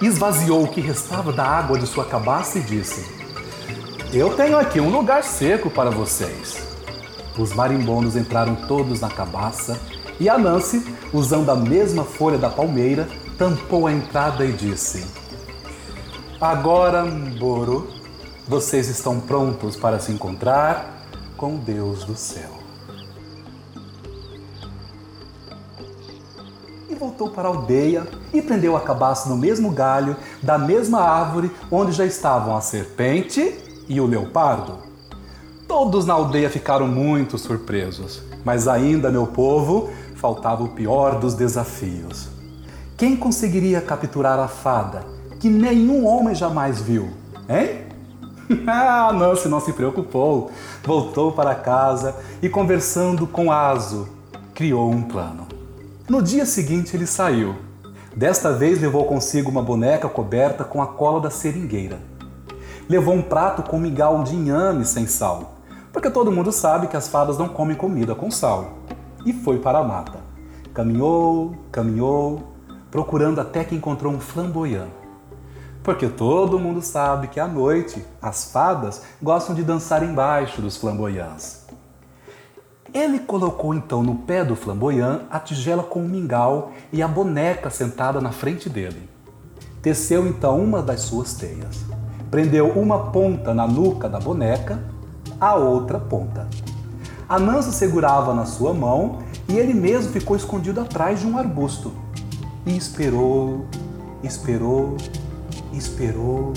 esvaziou 0.00 0.64
o 0.64 0.68
que 0.68 0.80
restava 0.80 1.32
da 1.32 1.44
água 1.44 1.78
de 1.78 1.86
sua 1.86 2.04
cabaça 2.04 2.58
e 2.58 2.62
disse: 2.62 3.06
Eu 4.12 4.34
tenho 4.34 4.58
aqui 4.58 4.80
um 4.80 4.90
lugar 4.90 5.22
seco 5.22 5.70
para 5.70 5.90
vocês. 5.90 6.63
Os 7.38 7.52
marimbondos 7.52 8.14
entraram 8.14 8.54
todos 8.54 9.00
na 9.00 9.08
cabaça 9.08 9.80
e 10.20 10.28
a 10.28 10.38
Nancy, 10.38 10.84
usando 11.12 11.50
a 11.50 11.56
mesma 11.56 12.04
folha 12.04 12.38
da 12.38 12.48
palmeira, 12.48 13.08
tampou 13.36 13.86
a 13.86 13.92
entrada 13.92 14.44
e 14.44 14.52
disse: 14.52 15.04
Agora, 16.40 17.04
Mboro, 17.04 17.88
vocês 18.46 18.88
estão 18.88 19.18
prontos 19.18 19.74
para 19.74 19.98
se 19.98 20.12
encontrar 20.12 21.02
com 21.36 21.56
Deus 21.56 22.04
do 22.04 22.14
céu. 22.14 22.50
E 26.88 26.94
voltou 26.94 27.30
para 27.30 27.48
a 27.48 27.50
aldeia 27.50 28.06
e 28.32 28.40
prendeu 28.40 28.76
a 28.76 28.80
cabaça 28.80 29.28
no 29.28 29.36
mesmo 29.36 29.72
galho 29.72 30.16
da 30.40 30.56
mesma 30.56 31.00
árvore 31.00 31.50
onde 31.68 31.90
já 31.90 32.06
estavam 32.06 32.56
a 32.56 32.60
serpente 32.60 33.58
e 33.88 34.00
o 34.00 34.06
leopardo. 34.06 34.93
Todos 35.76 36.06
na 36.06 36.14
aldeia 36.14 36.48
ficaram 36.48 36.86
muito 36.86 37.36
surpresos, 37.36 38.22
mas 38.44 38.68
ainda, 38.68 39.10
meu 39.10 39.26
povo, 39.26 39.90
faltava 40.14 40.62
o 40.62 40.68
pior 40.68 41.18
dos 41.18 41.34
desafios. 41.34 42.28
Quem 42.96 43.16
conseguiria 43.16 43.80
capturar 43.80 44.38
a 44.38 44.46
fada 44.46 45.04
que 45.40 45.50
nenhum 45.50 46.06
homem 46.06 46.32
jamais 46.32 46.80
viu, 46.80 47.10
hein? 47.48 47.86
ah, 48.68 49.12
Nancy 49.12 49.48
não 49.48 49.58
se 49.58 49.72
preocupou. 49.72 50.52
Voltou 50.84 51.32
para 51.32 51.56
casa 51.56 52.14
e, 52.40 52.48
conversando 52.48 53.26
com 53.26 53.50
Aso, 53.50 54.08
criou 54.54 54.88
um 54.88 55.02
plano. 55.02 55.48
No 56.08 56.22
dia 56.22 56.46
seguinte, 56.46 56.96
ele 56.96 57.04
saiu. 57.04 57.56
Desta 58.14 58.52
vez, 58.52 58.80
levou 58.80 59.06
consigo 59.06 59.50
uma 59.50 59.60
boneca 59.60 60.08
coberta 60.08 60.62
com 60.62 60.80
a 60.80 60.86
cola 60.86 61.20
da 61.20 61.30
seringueira. 61.30 61.98
Levou 62.88 63.12
um 63.12 63.22
prato 63.22 63.64
com 63.64 63.76
mingau 63.76 64.22
de 64.22 64.36
inhame 64.36 64.84
sem 64.84 65.08
sal, 65.08 65.54
porque 65.94 66.10
todo 66.10 66.32
mundo 66.32 66.50
sabe 66.50 66.88
que 66.88 66.96
as 66.96 67.06
fadas 67.06 67.38
não 67.38 67.46
comem 67.46 67.76
comida 67.76 68.16
com 68.16 68.28
sal. 68.28 68.78
E 69.24 69.32
foi 69.32 69.60
para 69.60 69.78
a 69.78 69.84
mata. 69.84 70.18
Caminhou, 70.74 71.54
caminhou, 71.70 72.52
procurando 72.90 73.40
até 73.40 73.62
que 73.62 73.76
encontrou 73.76 74.12
um 74.12 74.18
flamboyant. 74.18 74.88
Porque 75.84 76.08
todo 76.08 76.58
mundo 76.58 76.82
sabe 76.82 77.28
que 77.28 77.38
à 77.38 77.46
noite 77.46 78.04
as 78.20 78.50
fadas 78.50 79.02
gostam 79.22 79.54
de 79.54 79.62
dançar 79.62 80.02
embaixo 80.02 80.60
dos 80.60 80.76
flamboyants. 80.76 81.64
Ele 82.92 83.20
colocou 83.20 83.72
então 83.72 84.02
no 84.02 84.16
pé 84.16 84.44
do 84.44 84.56
flamboyant 84.56 85.20
a 85.30 85.38
tigela 85.38 85.84
com 85.84 86.00
o 86.00 86.08
mingau 86.08 86.72
e 86.92 87.04
a 87.04 87.08
boneca 87.08 87.70
sentada 87.70 88.20
na 88.20 88.32
frente 88.32 88.68
dele. 88.68 89.08
Teceu 89.80 90.26
então 90.26 90.58
uma 90.58 90.82
das 90.82 91.02
suas 91.02 91.34
teias. 91.34 91.84
Prendeu 92.32 92.70
uma 92.70 93.12
ponta 93.12 93.54
na 93.54 93.64
nuca 93.64 94.08
da 94.08 94.18
boneca, 94.18 94.92
a 95.40 95.54
outra 95.54 95.98
ponta. 95.98 96.48
A 97.28 97.38
Nancy 97.38 97.72
segurava 97.72 98.34
na 98.34 98.44
sua 98.44 98.74
mão 98.74 99.18
e 99.48 99.56
ele 99.56 99.74
mesmo 99.74 100.12
ficou 100.12 100.36
escondido 100.36 100.80
atrás 100.80 101.20
de 101.20 101.26
um 101.26 101.38
arbusto. 101.38 101.92
E 102.66 102.76
esperou, 102.76 103.66
esperou, 104.22 104.96
esperou, 105.72 106.52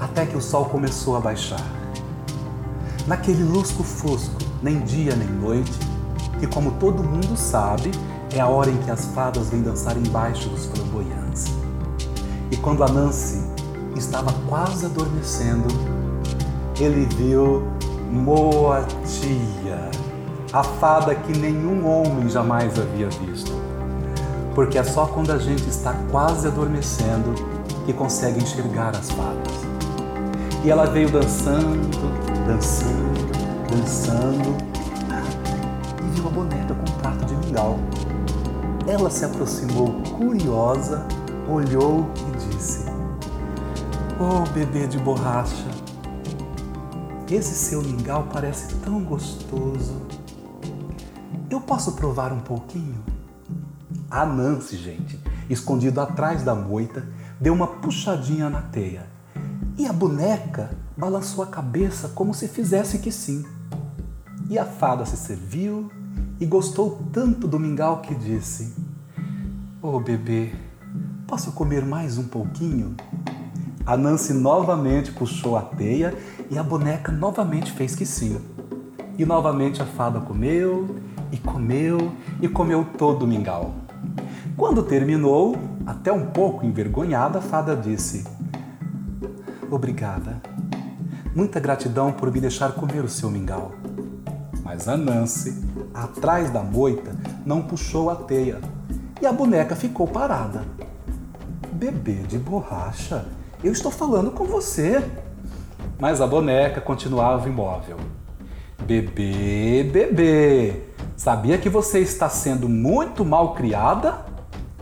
até 0.00 0.26
que 0.26 0.36
o 0.36 0.40
sol 0.40 0.66
começou 0.66 1.16
a 1.16 1.20
baixar. 1.20 1.64
Naquele 3.06 3.42
lusco-fusco, 3.42 4.42
nem 4.62 4.80
dia 4.80 5.14
nem 5.14 5.28
noite, 5.28 5.72
que, 6.38 6.46
como 6.46 6.72
todo 6.72 7.02
mundo 7.02 7.36
sabe, 7.36 7.90
é 8.32 8.40
a 8.40 8.46
hora 8.46 8.70
em 8.70 8.76
que 8.78 8.90
as 8.90 9.04
fadas 9.06 9.48
vêm 9.48 9.62
dançar 9.62 9.96
embaixo 9.96 10.48
dos 10.48 10.66
flamboyantes. 10.66 11.46
E 12.50 12.56
quando 12.56 12.82
a 12.82 12.88
Nancy 12.88 13.42
estava 13.94 14.32
quase 14.48 14.86
adormecendo, 14.86 15.68
ele 16.82 17.06
viu 17.14 17.62
Moatia, 18.10 19.90
a 20.52 20.62
fada 20.62 21.14
que 21.14 21.36
nenhum 21.36 21.86
homem 21.86 22.28
jamais 22.28 22.78
havia 22.78 23.08
visto. 23.08 23.52
Porque 24.54 24.78
é 24.78 24.84
só 24.84 25.06
quando 25.06 25.30
a 25.30 25.38
gente 25.38 25.68
está 25.68 25.92
quase 26.10 26.46
adormecendo 26.46 27.34
que 27.84 27.92
consegue 27.92 28.42
enxergar 28.42 28.96
as 28.96 29.10
fadas. 29.10 29.52
E 30.64 30.70
ela 30.70 30.86
veio 30.86 31.10
dançando, 31.10 31.90
dançando, 32.46 33.32
dançando 33.70 34.56
e 36.02 36.16
viu 36.16 36.26
a 36.26 36.30
boneca 36.30 36.74
com 36.74 36.90
um 36.90 36.98
prato 36.98 37.24
de 37.26 37.36
mingau. 37.36 37.78
Ela 38.86 39.10
se 39.10 39.24
aproximou 39.24 39.92
curiosa, 40.16 41.04
olhou 41.48 42.06
e 42.28 42.48
disse: 42.48 42.86
Oh, 44.20 44.48
bebê 44.52 44.86
de 44.86 44.98
borracha, 44.98 45.73
esse 47.34 47.54
seu 47.54 47.82
mingau 47.82 48.28
parece 48.32 48.72
tão 48.76 49.02
gostoso. 49.02 50.06
Eu 51.50 51.60
posso 51.60 51.92
provar 51.92 52.32
um 52.32 52.38
pouquinho? 52.38 53.02
A 54.08 54.24
Nancy, 54.24 54.76
gente, 54.76 55.20
escondido 55.50 56.00
atrás 56.00 56.44
da 56.44 56.54
moita, 56.54 57.06
deu 57.40 57.52
uma 57.52 57.66
puxadinha 57.66 58.48
na 58.48 58.62
teia. 58.62 59.06
E 59.76 59.84
a 59.84 59.92
boneca 59.92 60.76
balançou 60.96 61.42
a 61.42 61.48
cabeça 61.48 62.08
como 62.10 62.32
se 62.32 62.46
fizesse 62.46 63.00
que 63.00 63.10
sim. 63.10 63.44
E 64.48 64.56
a 64.56 64.64
fada 64.64 65.04
se 65.04 65.16
serviu 65.16 65.90
e 66.38 66.46
gostou 66.46 67.02
tanto 67.12 67.48
do 67.48 67.58
mingau 67.58 68.00
que 68.00 68.14
disse: 68.14 68.72
Oh 69.82 69.98
bebê, 69.98 70.54
posso 71.26 71.50
comer 71.50 71.84
mais 71.84 72.16
um 72.16 72.28
pouquinho? 72.28 72.94
A 73.86 73.98
Nancy 73.98 74.32
novamente 74.32 75.12
puxou 75.12 75.58
a 75.58 75.60
teia 75.60 76.14
e 76.50 76.56
a 76.56 76.62
boneca 76.62 77.12
novamente 77.12 77.70
fez 77.70 77.94
que 77.94 78.06
sim. 78.06 78.40
E 79.18 79.26
novamente 79.26 79.82
a 79.82 79.84
fada 79.84 80.20
comeu 80.20 80.96
e 81.30 81.36
comeu 81.36 82.10
e 82.40 82.48
comeu 82.48 82.86
todo 82.96 83.24
o 83.24 83.26
mingau. 83.26 83.74
Quando 84.56 84.82
terminou, 84.82 85.56
até 85.84 86.10
um 86.10 86.26
pouco 86.26 86.64
envergonhada, 86.64 87.40
a 87.40 87.42
fada 87.42 87.76
disse: 87.76 88.24
obrigada. 89.70 90.40
Muita 91.36 91.60
gratidão 91.60 92.10
por 92.10 92.32
me 92.32 92.40
deixar 92.40 92.72
comer 92.72 93.04
o 93.04 93.08
seu 93.08 93.30
mingau. 93.30 93.72
Mas 94.62 94.88
a 94.88 94.96
Nancy, 94.96 95.62
atrás 95.92 96.48
da 96.48 96.62
moita, 96.62 97.14
não 97.44 97.60
puxou 97.60 98.08
a 98.08 98.16
teia 98.16 98.60
e 99.20 99.26
a 99.26 99.32
boneca 99.32 99.76
ficou 99.76 100.08
parada. 100.08 100.64
Bebê 101.70 102.22
de 102.22 102.38
borracha, 102.38 103.26
eu 103.64 103.72
estou 103.72 103.90
falando 103.90 104.30
com 104.30 104.44
você. 104.44 105.02
Mas 105.98 106.20
a 106.20 106.26
boneca 106.26 106.80
continuava 106.80 107.48
imóvel. 107.48 107.96
Bebê, 108.82 109.82
bebê, 109.90 110.82
sabia 111.16 111.56
que 111.56 111.70
você 111.70 112.00
está 112.00 112.28
sendo 112.28 112.68
muito 112.68 113.24
mal 113.24 113.54
criada? 113.54 114.26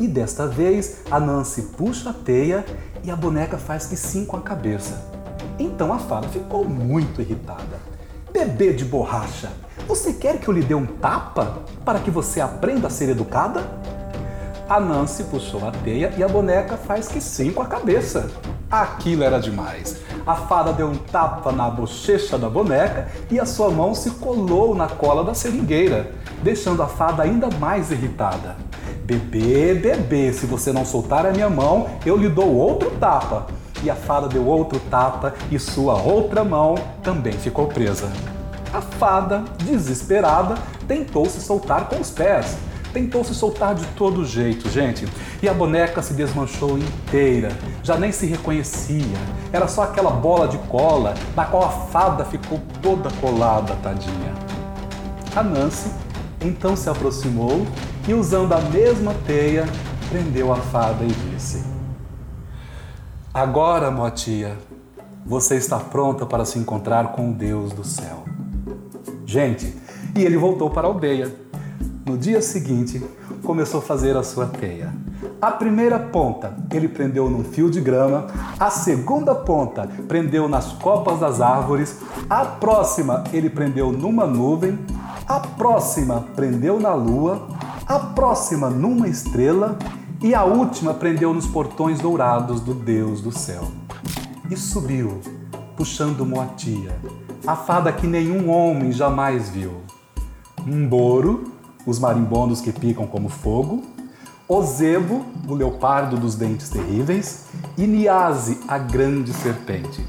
E 0.01 0.09
desta 0.09 0.49
vez 0.49 1.03
a 1.11 1.21
Nancy 1.21 1.63
puxa 1.77 2.11
a 2.11 2.13
teia 2.13 2.65
e 3.05 3.11
a 3.11 3.15
boneca 3.15 3.57
faz 3.57 3.87
que 3.87 3.97
sim 3.97 4.25
com 4.25 4.37
a 4.37 4.41
cabeça. 4.41 5.09
Então 5.59 5.93
a 5.93 5.99
fada 5.99 6.27
ficou 6.29 6.65
muito 6.65 7.21
irritada. 7.21 7.79
Bebê 8.33 8.73
de 8.73 8.85
borracha, 8.85 9.53
você 9.87 10.15
quer 10.15 10.39
que 10.39 10.49
eu 10.49 10.55
lhe 10.55 10.63
dê 10.63 10.75
um 10.75 10.87
tapa 10.87 11.59
para 11.85 12.01
que 12.01 12.11
você 12.11 12.41
aprenda 12.41 12.89
a 12.89 12.91
ser 12.91 13.11
educada? 13.11 13.65
A 14.69 14.81
Nancy 14.81 15.25
puxou 15.25 15.69
a 15.69 15.71
teia 15.71 16.13
e 16.17 16.23
a 16.23 16.29
boneca 16.29 16.77
faz 16.77 17.07
que 17.07 17.21
sim 17.21 17.53
com 17.53 17.63
a 17.63 17.67
cabeça. 17.67 18.31
Aquilo 18.73 19.23
era 19.23 19.39
demais. 19.39 19.99
A 20.27 20.35
fada 20.35 20.73
deu 20.73 20.89
um 20.89 20.95
tapa 20.95 21.53
na 21.53 21.69
bochecha 21.69 22.39
da 22.39 22.49
boneca 22.49 23.07
e 23.31 23.39
a 23.39 23.45
sua 23.45 23.69
mão 23.69 23.95
se 23.95 24.13
colou 24.13 24.75
na 24.75 24.89
cola 24.89 25.23
da 25.23 25.35
seringueira, 25.35 26.13
deixando 26.43 26.83
a 26.83 26.87
fada 26.87 27.23
ainda 27.23 27.51
mais 27.61 27.91
irritada. 27.91 28.57
Bebê, 29.05 29.75
bebê, 29.75 30.33
se 30.33 30.47
você 30.47 30.73
não 30.73 30.87
soltar 30.87 31.27
a 31.27 31.33
minha 31.33 31.51
mão, 31.51 31.87
eu 32.07 32.17
lhe 32.17 32.31
dou 32.31 32.49
outro 32.49 32.91
tapa. 32.93 33.47
E 33.83 33.91
a 33.91 33.95
fada 33.95 34.27
deu 34.27 34.47
outro 34.47 34.81
tapa 34.89 35.35
e 35.51 35.59
sua 35.59 36.01
outra 36.01 36.43
mão 36.43 36.77
também 37.03 37.35
ficou 37.35 37.67
presa. 37.67 38.11
A 38.73 38.81
fada, 38.81 39.45
desesperada, 39.59 40.55
tentou 40.89 41.27
se 41.27 41.43
soltar 41.43 41.91
com 41.91 42.01
os 42.01 42.09
pés. 42.09 42.57
Tentou 42.93 43.25
se 43.25 43.35
soltar 43.35 43.75
de 43.75 43.87
todo 43.97 44.25
jeito, 44.25 44.69
gente. 44.69 45.09
E 45.43 45.49
a 45.49 45.55
boneca 45.55 46.03
se 46.03 46.13
desmanchou 46.13 46.79
inteira. 46.79 47.49
Já 47.83 47.97
nem 47.97 48.13
se 48.13 48.27
reconhecia. 48.27 49.17
Era 49.53 49.67
só 49.67 49.85
aquela 49.85 50.11
bola 50.11 50.47
de 50.47 50.59
cola 50.59 51.15
na 51.35 51.45
qual 51.45 51.65
a 51.65 51.71
fada 51.71 52.25
ficou 52.25 52.61
toda 52.83 53.11
colada, 53.21 53.75
tadinha. 53.83 54.35
A 55.35 55.43
Nancy 55.43 55.91
então 56.45 56.77
se 56.77 56.91
aproximou 56.91 57.67
e, 58.07 58.13
usando 58.13 58.53
a 58.53 58.61
mesma 58.61 59.15
teia, 59.27 59.65
prendeu 60.11 60.53
a 60.53 60.57
fada 60.57 61.05
e 61.05 61.09
disse: 61.09 61.65
Agora, 63.33 63.91
Motia, 63.91 64.59
você 65.25 65.57
está 65.57 65.79
pronta 65.79 66.27
para 66.27 66.45
se 66.45 66.59
encontrar 66.59 67.13
com 67.13 67.31
o 67.31 67.33
Deus 67.33 67.73
do 67.73 67.85
céu. 67.85 68.25
Gente, 69.25 69.75
e 70.15 70.25
ele 70.25 70.37
voltou 70.37 70.69
para 70.69 70.87
a 70.87 70.91
aldeia. 70.91 71.35
No 72.05 72.19
dia 72.19 72.43
seguinte, 72.43 73.01
começou 73.45 73.79
a 73.79 73.83
fazer 73.83 74.17
a 74.17 74.25
sua 74.25 74.47
teia. 74.47 74.93
A 75.41 75.53
primeira 75.53 76.01
ponta 76.01 76.57
ele 76.73 76.89
prendeu 76.89 77.31
num 77.31 77.45
fio 77.45 77.71
de 77.71 77.81
grama, 77.81 78.27
a 78.59 78.71
segunda 78.71 79.35
ponta 79.37 79.89
prendeu 80.09 80.49
nas 80.49 80.73
copas 80.73 81.21
das 81.21 81.41
árvores, 81.41 81.99
a 82.29 82.45
próxima 82.45 83.23
ele 83.33 83.49
prendeu 83.49 83.93
numa 83.93 84.27
nuvem, 84.27 84.79
a 85.29 85.39
próxima 85.39 86.27
prendeu 86.35 86.81
na 86.81 86.93
lua, 86.93 87.47
a 87.87 88.01
próxima 88.01 88.69
numa 88.69 89.07
estrela 89.07 89.79
e 90.21 90.35
a 90.35 90.43
última 90.45 90.93
prendeu 90.93 91.33
nos 91.33 91.47
portões 91.47 92.01
dourados 92.01 92.61
do 92.61 92.75
Deus 92.75 93.21
do 93.21 93.31
céu. 93.31 93.69
E 94.51 94.57
subiu, 94.57 95.21
puxando 95.77 96.27
Moatia, 96.27 96.97
a 97.47 97.55
fada 97.55 97.93
que 97.93 98.09
nenhum 98.09 98.51
homem 98.51 98.91
jamais 98.91 99.49
viu. 99.49 99.73
Um 100.67 100.87
boro, 100.87 101.52
os 101.87 101.99
marimbondos 101.99 102.61
que 102.61 102.73
picam 102.73 103.07
como 103.07 103.29
fogo, 103.29 103.83
Ozebo, 104.49 105.25
o 105.49 105.55
leopardo 105.55 106.17
dos 106.17 106.35
dentes 106.35 106.69
terríveis, 106.69 107.47
e 107.79 107.87
Niase, 107.87 108.61
a 108.69 108.77
grande 108.77 109.33
serpente. 109.33 110.07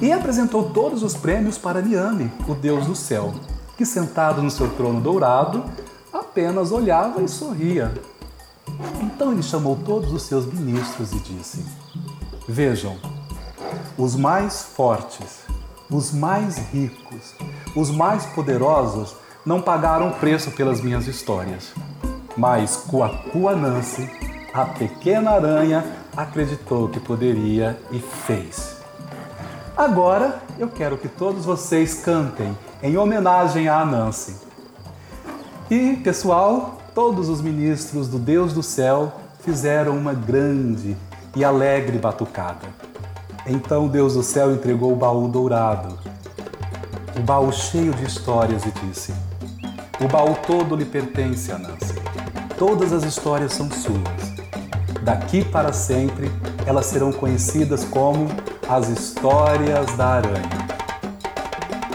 E 0.00 0.12
apresentou 0.12 0.70
todos 0.70 1.02
os 1.02 1.16
prêmios 1.16 1.58
para 1.58 1.80
Niame, 1.80 2.30
o 2.46 2.54
deus 2.54 2.86
do 2.86 2.94
céu, 2.94 3.34
que 3.76 3.84
sentado 3.84 4.42
no 4.42 4.50
seu 4.50 4.68
trono 4.76 5.00
dourado, 5.00 5.64
apenas 6.12 6.70
olhava 6.70 7.22
e 7.22 7.28
sorria. 7.28 7.92
Então 9.00 9.32
ele 9.32 9.42
chamou 9.42 9.76
todos 9.84 10.12
os 10.12 10.22
seus 10.22 10.46
ministros 10.46 11.12
e 11.12 11.18
disse: 11.18 11.64
Vejam, 12.46 12.96
os 13.96 14.14
mais 14.14 14.62
fortes, 14.62 15.40
os 15.90 16.12
mais 16.12 16.58
ricos, 16.58 17.34
os 17.74 17.90
mais 17.90 18.26
poderosos 18.26 19.14
não 19.46 19.62
pagaram 19.62 20.10
preço 20.10 20.50
pelas 20.50 20.80
minhas 20.80 21.06
histórias. 21.06 21.72
Mas 22.36 22.76
Kuakua 22.76 23.54
Nancy, 23.54 24.10
a 24.52 24.64
pequena 24.64 25.30
aranha, 25.30 25.84
acreditou 26.16 26.88
que 26.88 26.98
poderia 26.98 27.78
e 27.92 28.00
fez. 28.00 28.76
Agora 29.76 30.40
eu 30.58 30.68
quero 30.68 30.98
que 30.98 31.08
todos 31.08 31.44
vocês 31.44 31.94
cantem 31.94 32.58
em 32.82 32.96
homenagem 32.96 33.68
a 33.68 33.84
Nancy. 33.84 34.34
E, 35.70 35.96
pessoal, 35.96 36.78
todos 36.94 37.28
os 37.28 37.40
ministros 37.40 38.08
do 38.08 38.18
Deus 38.18 38.52
do 38.52 38.62
céu 38.62 39.12
fizeram 39.40 39.96
uma 39.96 40.12
grande 40.12 40.96
e 41.36 41.44
alegre 41.44 41.98
batucada. 41.98 42.66
Então 43.46 43.86
Deus 43.86 44.14
do 44.14 44.22
céu 44.22 44.52
entregou 44.52 44.92
o 44.92 44.96
baú 44.96 45.28
dourado, 45.28 45.96
o 47.16 47.20
baú 47.20 47.52
cheio 47.52 47.92
de 47.92 48.04
histórias, 48.04 48.64
e 48.64 48.70
disse: 48.70 49.12
O 49.98 50.06
baú 50.08 50.36
todo 50.46 50.76
lhe 50.76 50.84
pertence 50.84 51.50
a 51.50 51.58
Nancy. 51.58 51.94
Todas 52.58 52.92
as 52.92 53.02
histórias 53.02 53.54
são 53.54 53.70
suas. 53.70 54.36
Daqui 55.02 55.42
para 55.42 55.72
sempre, 55.72 56.30
elas 56.66 56.84
serão 56.84 57.10
conhecidas 57.10 57.82
como 57.84 58.26
as 58.68 58.88
histórias 58.90 59.86
da 59.96 60.06
aranha. 60.06 60.66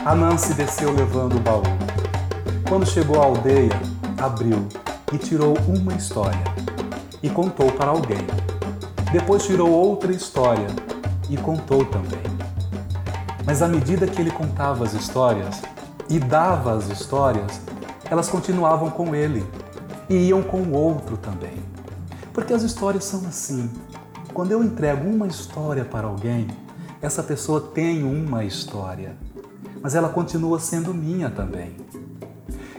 A 0.04 0.16
Nancy 0.16 0.56
desceu 0.56 0.92
levando 0.92 1.36
o 1.36 1.40
baú. 1.40 1.62
Quando 2.68 2.88
chegou 2.88 3.22
à 3.22 3.26
aldeia, 3.26 3.80
abriu 4.18 4.68
e 5.14 5.20
tirou 5.20 5.56
uma 5.68 5.94
história 5.94 6.44
e 7.22 7.30
contou 7.30 7.72
para 7.72 7.92
alguém. 7.92 8.26
Depois 9.12 9.46
tirou 9.46 9.70
outra 9.70 10.12
história 10.12 10.68
e 11.30 11.38
contou 11.38 11.86
também. 11.86 12.24
Mas 13.46 13.62
à 13.62 13.68
medida 13.68 14.08
que 14.08 14.20
ele 14.20 14.32
contava 14.32 14.86
as 14.86 14.94
histórias 14.94 15.62
e 16.10 16.18
dava 16.18 16.74
as 16.74 16.90
histórias, 16.90 17.62
elas 18.12 18.30
continuavam 18.30 18.92
com 18.92 19.16
ele 19.16 19.44
e 20.08 20.28
iam 20.28 20.44
com 20.44 20.62
o 20.62 20.74
outro 20.74 21.18
também. 21.18 21.64
Porque 22.32 22.54
as 22.54 22.62
histórias 22.62 23.06
são 23.06 23.22
assim. 23.28 23.72
Quando 24.36 24.52
eu 24.52 24.64
entrego 24.64 25.10
uma 25.10 25.26
história 25.26 25.84
para 25.84 26.06
alguém, 26.06 26.46
essa 27.02 27.24
pessoa 27.24 27.60
tem 27.60 28.04
uma 28.04 28.44
história 28.46 29.18
mas 29.82 29.96
ela 29.96 30.10
continua 30.10 30.60
sendo 30.60 30.94
minha 30.94 31.30
também. 31.30 31.76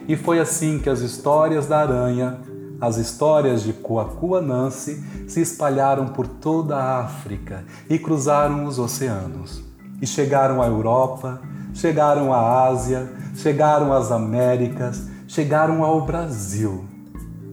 E 0.06 0.16
foi 0.16 0.38
assim 0.38 0.78
que 0.78 0.88
as 0.88 1.00
histórias 1.00 1.66
da 1.66 1.80
aranha, 1.80 2.38
as 2.80 2.96
histórias 2.96 3.62
de 3.62 3.72
Coacua 3.72 4.40
Nancy 4.40 5.02
se 5.28 5.40
espalharam 5.40 6.08
por 6.08 6.26
toda 6.26 6.76
a 6.76 7.00
África 7.00 7.64
e 7.88 7.98
cruzaram 7.98 8.64
os 8.64 8.78
oceanos. 8.78 9.62
E 10.00 10.06
chegaram 10.06 10.60
à 10.60 10.66
Europa, 10.66 11.40
chegaram 11.74 12.32
à 12.32 12.66
Ásia, 12.66 13.10
chegaram 13.36 13.92
às 13.92 14.10
Américas, 14.10 15.06
chegaram 15.32 15.82
ao 15.82 16.04
Brasil, 16.04 16.84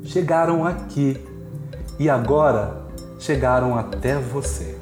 chegaram 0.03 0.65
aqui 0.65 1.17
e 1.97 2.09
agora 2.09 2.85
chegaram 3.17 3.77
até 3.77 4.17
você. 4.17 4.77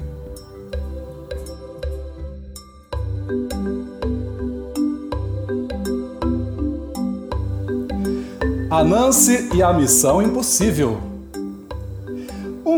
Anansi 8.68 9.48
e 9.54 9.62
a 9.62 9.72
Missão 9.72 10.20
Impossível. 10.20 11.07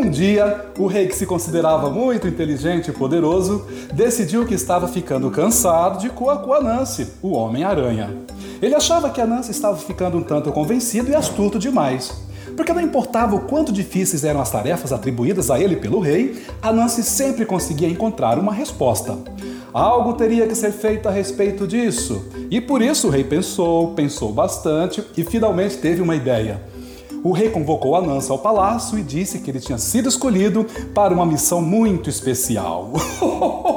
Um 0.01 0.09
dia, 0.09 0.65
o 0.79 0.87
rei, 0.87 1.07
que 1.07 1.15
se 1.15 1.27
considerava 1.27 1.91
muito 1.91 2.27
inteligente 2.27 2.89
e 2.89 2.93
poderoso, 2.93 3.67
decidiu 3.93 4.47
que 4.47 4.55
estava 4.55 4.89
ficando 4.89 5.31
cansado 5.31 6.01
de 6.01 6.09
Coacuanansi, 6.09 7.09
o 7.21 7.33
Homem-Aranha. 7.33 8.17
Ele 8.63 8.75
achava 8.75 9.11
que 9.11 9.21
Anansi 9.21 9.51
estava 9.51 9.77
ficando 9.77 10.17
um 10.17 10.23
tanto 10.23 10.51
convencido 10.53 11.11
e 11.11 11.15
astuto 11.15 11.59
demais. 11.59 12.19
Porque 12.57 12.73
não 12.73 12.81
importava 12.81 13.37
o 13.37 13.41
quanto 13.41 13.71
difíceis 13.71 14.25
eram 14.25 14.41
as 14.41 14.51
tarefas 14.51 14.91
atribuídas 14.91 15.51
a 15.51 15.61
ele 15.61 15.77
pelo 15.77 16.01
rei, 16.01 16.43
Anansi 16.63 17.03
sempre 17.03 17.45
conseguia 17.45 17.87
encontrar 17.89 18.39
uma 18.39 18.55
resposta. 18.55 19.19
Algo 19.71 20.15
teria 20.15 20.47
que 20.47 20.55
ser 20.55 20.73
feito 20.73 21.11
a 21.11 21.13
respeito 21.13 21.67
disso. 21.67 22.25
E 22.51 22.59
por 22.59 22.81
isso 22.81 23.09
o 23.09 23.11
rei 23.11 23.23
pensou, 23.23 23.93
pensou 23.93 24.33
bastante 24.33 25.05
e 25.15 25.25
finalmente 25.25 25.77
teve 25.77 26.01
uma 26.01 26.17
ideia. 26.17 26.59
O 27.23 27.33
rei 27.33 27.51
convocou 27.51 27.95
Anansi 27.95 28.31
ao 28.31 28.39
palácio 28.39 28.99
e 28.99 29.03
disse 29.03 29.41
que 29.41 29.51
ele 29.51 29.61
tinha 29.61 29.79
sido 29.79 30.09
escolhido 30.09 30.67
para 30.95 31.13
uma 31.13 31.27
missão 31.27 31.61
muito 31.61 32.09
especial. 32.09 32.93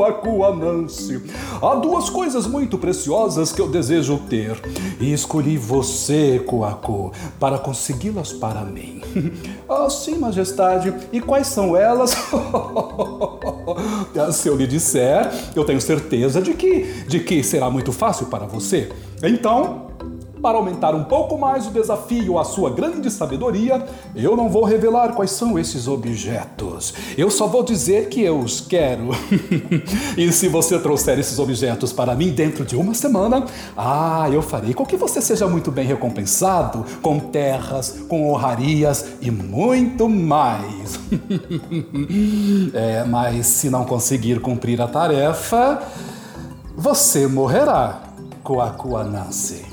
Cuacu 0.00 0.44
Anansi. 0.44 1.20
Há 1.60 1.74
duas 1.74 2.08
coisas 2.08 2.46
muito 2.46 2.78
preciosas 2.78 3.52
que 3.52 3.60
eu 3.60 3.68
desejo 3.68 4.18
ter. 4.30 4.56
E 5.00 5.12
escolhi 5.12 5.58
você, 5.58 6.42
Cuacu, 6.46 7.12
para 7.38 7.58
consegui-las 7.58 8.32
para 8.32 8.62
mim. 8.62 9.02
Ah, 9.72 9.88
sim, 9.88 10.18
majestade. 10.18 10.92
E 11.12 11.20
quais 11.20 11.46
são 11.46 11.76
elas? 11.76 12.10
Se 14.34 14.48
eu 14.48 14.56
lhe 14.56 14.66
disser, 14.66 15.30
eu 15.54 15.64
tenho 15.64 15.80
certeza 15.80 16.42
de 16.42 16.54
que, 16.54 17.04
de 17.06 17.20
que 17.20 17.40
será 17.44 17.70
muito 17.70 17.92
fácil 17.92 18.26
para 18.26 18.46
você. 18.46 18.90
Então, 19.22 19.89
para 20.40 20.56
aumentar 20.56 20.94
um 20.94 21.04
pouco 21.04 21.38
mais 21.38 21.66
o 21.66 21.70
desafio 21.70 22.38
à 22.38 22.44
sua 22.44 22.70
grande 22.70 23.10
sabedoria, 23.10 23.84
eu 24.14 24.36
não 24.36 24.48
vou 24.48 24.64
revelar 24.64 25.12
quais 25.14 25.30
são 25.30 25.58
esses 25.58 25.86
objetos. 25.86 26.94
Eu 27.16 27.30
só 27.30 27.46
vou 27.46 27.62
dizer 27.62 28.08
que 28.08 28.22
eu 28.22 28.38
os 28.38 28.60
quero. 28.60 29.10
e 30.16 30.32
se 30.32 30.48
você 30.48 30.78
trouxer 30.78 31.18
esses 31.18 31.38
objetos 31.38 31.92
para 31.92 32.14
mim 32.14 32.30
dentro 32.30 32.64
de 32.64 32.76
uma 32.76 32.94
semana, 32.94 33.44
ah, 33.76 34.28
eu 34.32 34.42
farei 34.42 34.74
com 34.74 34.84
que 34.84 34.96
você 34.96 35.20
seja 35.20 35.46
muito 35.46 35.70
bem 35.70 35.86
recompensado 35.86 36.84
com 37.02 37.18
terras, 37.18 38.04
com 38.08 38.30
honrarias 38.30 39.04
e 39.20 39.30
muito 39.30 40.08
mais. 40.08 40.98
é, 42.74 43.04
mas 43.04 43.46
se 43.46 43.70
não 43.70 43.84
conseguir 43.84 44.40
cumprir 44.40 44.80
a 44.80 44.88
tarefa, 44.88 45.82
você 46.76 47.26
morrerá, 47.26 48.00
Coacua 48.42 49.04
Nancy. 49.04 49.69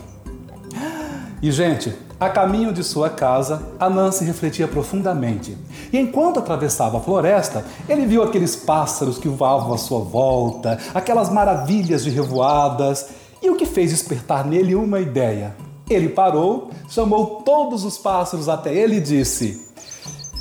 E, 1.42 1.52
gente, 1.52 1.94
a 2.20 2.30
caminho 2.30 2.74
de 2.74 2.84
sua 2.84 3.12
casa, 3.12 3.62
Anansi 3.80 4.26
refletia 4.26 4.68
profundamente. 4.68 5.56
E 5.94 5.98
enquanto 5.98 6.40
atravessava 6.40 6.98
a 6.98 7.02
floresta, 7.02 7.64
ele 7.88 8.08
viu 8.08 8.24
aqueles 8.24 8.56
pássaros 8.56 9.20
que 9.20 9.28
voavam 9.28 9.74
à 9.74 9.78
sua 9.78 10.00
volta, 10.00 10.80
aquelas 10.96 11.30
maravilhas 11.30 12.04
de 12.04 12.10
revoadas, 12.10 13.10
e 13.42 13.52
o 13.52 13.56
que 13.56 13.68
fez 13.68 13.92
despertar 13.92 14.46
nele 14.46 14.74
uma 14.74 15.00
ideia. 15.00 15.56
Ele 15.88 16.10
parou, 16.10 16.72
chamou 16.90 17.44
todos 17.44 17.86
os 17.86 18.00
pássaros 18.00 18.50
até 18.50 18.74
ele 18.74 18.96
e 18.96 19.02
disse: 19.02 19.68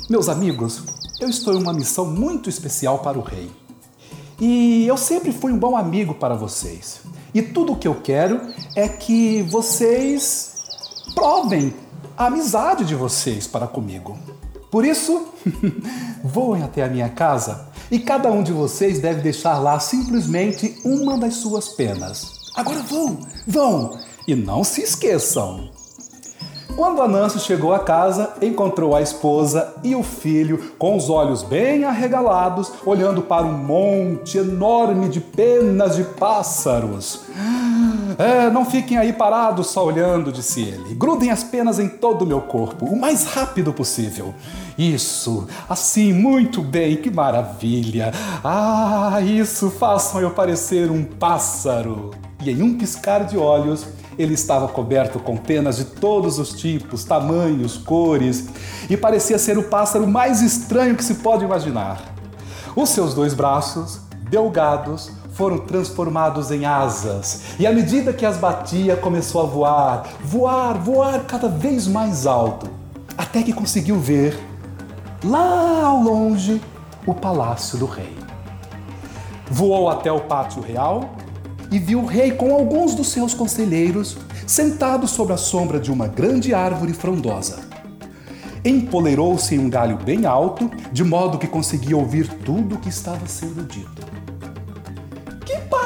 Meus 0.09 0.27
amigos, 0.27 0.81
eu 1.21 1.29
estou 1.29 1.53
em 1.53 1.61
uma 1.61 1.73
missão 1.73 2.07
muito 2.07 2.49
especial 2.49 2.99
para 2.99 3.19
o 3.19 3.21
rei. 3.21 3.51
E 4.39 4.85
eu 4.87 4.97
sempre 4.97 5.31
fui 5.31 5.51
um 5.51 5.59
bom 5.59 5.77
amigo 5.77 6.15
para 6.15 6.35
vocês. 6.35 7.01
E 7.33 7.41
tudo 7.41 7.73
o 7.73 7.75
que 7.75 7.87
eu 7.87 7.95
quero 8.01 8.41
é 8.75 8.87
que 8.87 9.43
vocês 9.43 10.56
provem 11.17 11.73
a 12.15 12.27
amizade 12.27 12.85
de 12.85 12.93
vocês 12.93 13.47
para 13.47 13.65
comigo. 13.65 14.15
Por 14.69 14.85
isso, 14.85 15.29
voem 16.23 16.61
até 16.61 16.83
a 16.83 16.87
minha 16.87 17.09
casa 17.09 17.69
e 17.89 17.97
cada 17.97 18.31
um 18.31 18.43
de 18.43 18.51
vocês 18.51 18.99
deve 18.99 19.21
deixar 19.21 19.57
lá 19.57 19.79
simplesmente 19.79 20.79
uma 20.85 21.17
das 21.17 21.33
suas 21.33 21.69
penas. 21.69 22.51
Agora 22.55 22.83
vão, 22.83 23.17
vão 23.47 23.97
e 24.27 24.35
não 24.35 24.63
se 24.63 24.83
esqueçam. 24.83 25.71
Quando 26.75 27.01
Anansi 27.01 27.39
chegou 27.39 27.73
à 27.73 27.79
casa, 27.79 28.35
encontrou 28.39 28.95
a 28.95 29.01
esposa 29.01 29.73
e 29.83 29.95
o 29.95 30.03
filho 30.03 30.73
com 30.77 30.95
os 30.95 31.09
olhos 31.09 31.41
bem 31.41 31.83
arregalados, 31.83 32.71
olhando 32.85 33.23
para 33.23 33.47
um 33.47 33.57
monte 33.57 34.37
enorme 34.37 35.09
de 35.09 35.19
penas 35.19 35.95
de 35.95 36.03
pássaros. 36.03 37.21
É, 38.17 38.49
não 38.49 38.65
fiquem 38.65 38.97
aí 38.97 39.13
parados 39.13 39.67
só 39.67 39.85
olhando, 39.85 40.31
disse 40.31 40.61
ele. 40.61 40.95
Grudem 40.95 41.29
as 41.29 41.43
penas 41.43 41.77
em 41.77 41.87
todo 41.87 42.23
o 42.23 42.25
meu 42.25 42.41
corpo, 42.41 42.85
o 42.85 42.99
mais 42.99 43.25
rápido 43.25 43.71
possível. 43.71 44.33
Isso, 44.77 45.47
assim, 45.69 46.13
muito 46.13 46.61
bem, 46.61 46.97
que 46.97 47.11
maravilha. 47.11 48.11
Ah, 48.43 49.19
isso, 49.21 49.69
façam 49.69 50.19
eu 50.19 50.31
parecer 50.31 50.89
um 50.89 51.03
pássaro. 51.03 52.11
E 52.43 52.49
em 52.49 52.61
um 52.61 52.77
piscar 52.77 53.23
de 53.25 53.37
olhos, 53.37 53.85
ele 54.17 54.33
estava 54.33 54.67
coberto 54.67 55.19
com 55.19 55.37
penas 55.37 55.77
de 55.77 55.85
todos 55.85 56.39
os 56.39 56.49
tipos, 56.53 57.03
tamanhos, 57.03 57.77
cores, 57.77 58.47
e 58.89 58.97
parecia 58.97 59.37
ser 59.37 59.57
o 59.57 59.63
pássaro 59.63 60.07
mais 60.07 60.41
estranho 60.41 60.95
que 60.95 61.03
se 61.03 61.15
pode 61.15 61.45
imaginar. 61.45 62.13
Os 62.75 62.89
seus 62.89 63.13
dois 63.13 63.33
braços, 63.33 63.99
delgados, 64.29 65.11
foram 65.37 65.59
transformados 65.59 66.49
em 66.49 66.65
asas, 66.65 67.53
e 67.59 67.67
à 67.67 67.71
medida 67.71 68.11
que 68.11 68.25
as 68.25 68.37
batia, 68.37 68.97
começou 68.97 69.41
a 69.41 69.45
voar, 69.45 70.09
voar, 70.19 70.79
voar 70.79 71.25
cada 71.25 71.47
vez 71.47 71.87
mais 71.87 72.25
alto, 72.25 72.67
até 73.15 73.43
que 73.43 73.53
conseguiu 73.53 73.99
ver, 73.99 74.35
lá 75.23 75.83
ao 75.83 76.01
longe, 76.01 76.59
o 77.05 77.13
palácio 77.13 77.77
do 77.77 77.85
rei. 77.85 78.17
Voou 79.51 79.89
até 79.89 80.11
o 80.11 80.21
pátio 80.21 80.59
real 80.59 81.11
e 81.71 81.77
viu 81.77 81.99
o 81.99 82.07
rei 82.07 82.31
com 82.31 82.51
alguns 82.51 82.95
dos 82.95 83.09
seus 83.09 83.35
conselheiros 83.35 84.17
sentados 84.47 85.11
sob 85.11 85.31
a 85.31 85.37
sombra 85.37 85.79
de 85.79 85.91
uma 85.91 86.07
grande 86.07 86.51
árvore 86.51 86.93
frondosa. 86.93 87.59
Empoleirou-se 88.65 89.53
em 89.53 89.59
um 89.59 89.69
galho 89.69 89.97
bem 89.97 90.25
alto, 90.25 90.69
de 90.91 91.03
modo 91.03 91.37
que 91.37 91.47
conseguia 91.47 91.95
ouvir 91.95 92.27
tudo 92.27 92.73
o 92.73 92.79
que 92.79 92.89
estava 92.89 93.27
sendo 93.27 93.63
dito 93.63 94.07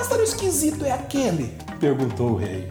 pássaro 0.01 0.23
esquisito 0.23 0.83
é 0.83 0.91
aquele? 0.91 1.53
perguntou 1.79 2.31
o 2.31 2.35
rei. 2.35 2.67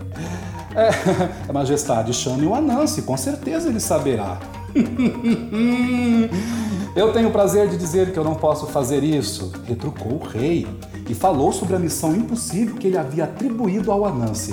É, 0.75 0.91
majestade, 1.53 2.13
chame 2.13 2.45
o 2.45 2.57
Anansi, 2.57 3.03
com 3.03 3.17
certeza 3.17 3.69
ele 3.69 3.79
saberá. 3.79 4.41
eu 6.97 7.13
tenho 7.13 7.29
o 7.29 7.33
prazer 7.33 7.69
de 7.69 7.77
dizer 7.77 8.13
que 8.13 8.19
eu 8.19 8.25
não 8.25 8.35
posso 8.35 8.67
fazer 8.67 9.05
isso, 9.05 9.53
retrucou 9.65 10.15
o 10.15 10.27
rei 10.27 10.67
e 11.09 11.15
falou 11.15 11.53
sobre 11.53 11.77
a 11.77 11.79
missão 11.79 12.17
impossível 12.17 12.75
que 12.75 12.89
ele 12.89 12.99
havia 12.99 13.23
atribuído 13.25 13.93
ao 13.93 14.05
Anansi. 14.05 14.53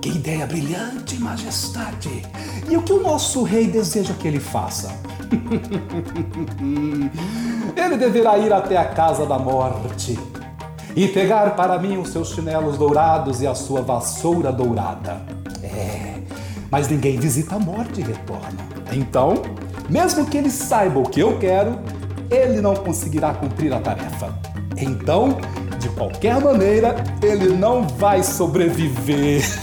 Que 0.00 0.08
ideia 0.08 0.44
brilhante, 0.44 1.20
majestade! 1.20 2.26
E 2.68 2.76
o 2.76 2.82
que 2.82 2.92
o 2.92 3.00
nosso 3.00 3.44
rei 3.44 3.68
deseja 3.68 4.12
que 4.14 4.26
ele 4.26 4.40
faça? 4.40 4.92
ele 7.76 7.96
deverá 7.96 8.38
ir 8.38 8.52
até 8.52 8.76
a 8.76 8.86
casa 8.86 9.24
da 9.24 9.38
morte 9.38 10.18
e 10.96 11.06
pegar 11.06 11.54
para 11.54 11.78
mim 11.78 11.98
os 11.98 12.08
seus 12.08 12.30
chinelos 12.30 12.78
dourados 12.78 13.42
e 13.42 13.46
a 13.46 13.54
sua 13.54 13.82
vassoura 13.82 14.50
dourada. 14.50 15.20
É, 15.62 16.22
mas 16.70 16.88
ninguém 16.88 17.20
visita 17.20 17.56
a 17.56 17.58
morte 17.58 18.00
e 18.00 18.04
retorna. 18.04 18.56
Então, 18.90 19.34
mesmo 19.90 20.24
que 20.24 20.38
ele 20.38 20.48
saiba 20.48 20.98
o 20.98 21.02
que 21.02 21.20
eu 21.20 21.38
quero, 21.38 21.78
ele 22.30 22.62
não 22.62 22.74
conseguirá 22.74 23.34
cumprir 23.34 23.74
a 23.74 23.78
tarefa. 23.78 24.34
Então, 24.78 25.36
de 25.78 25.90
qualquer 25.90 26.40
maneira, 26.40 26.96
ele 27.22 27.50
não 27.54 27.86
vai 27.86 28.22
sobreviver. 28.22 29.44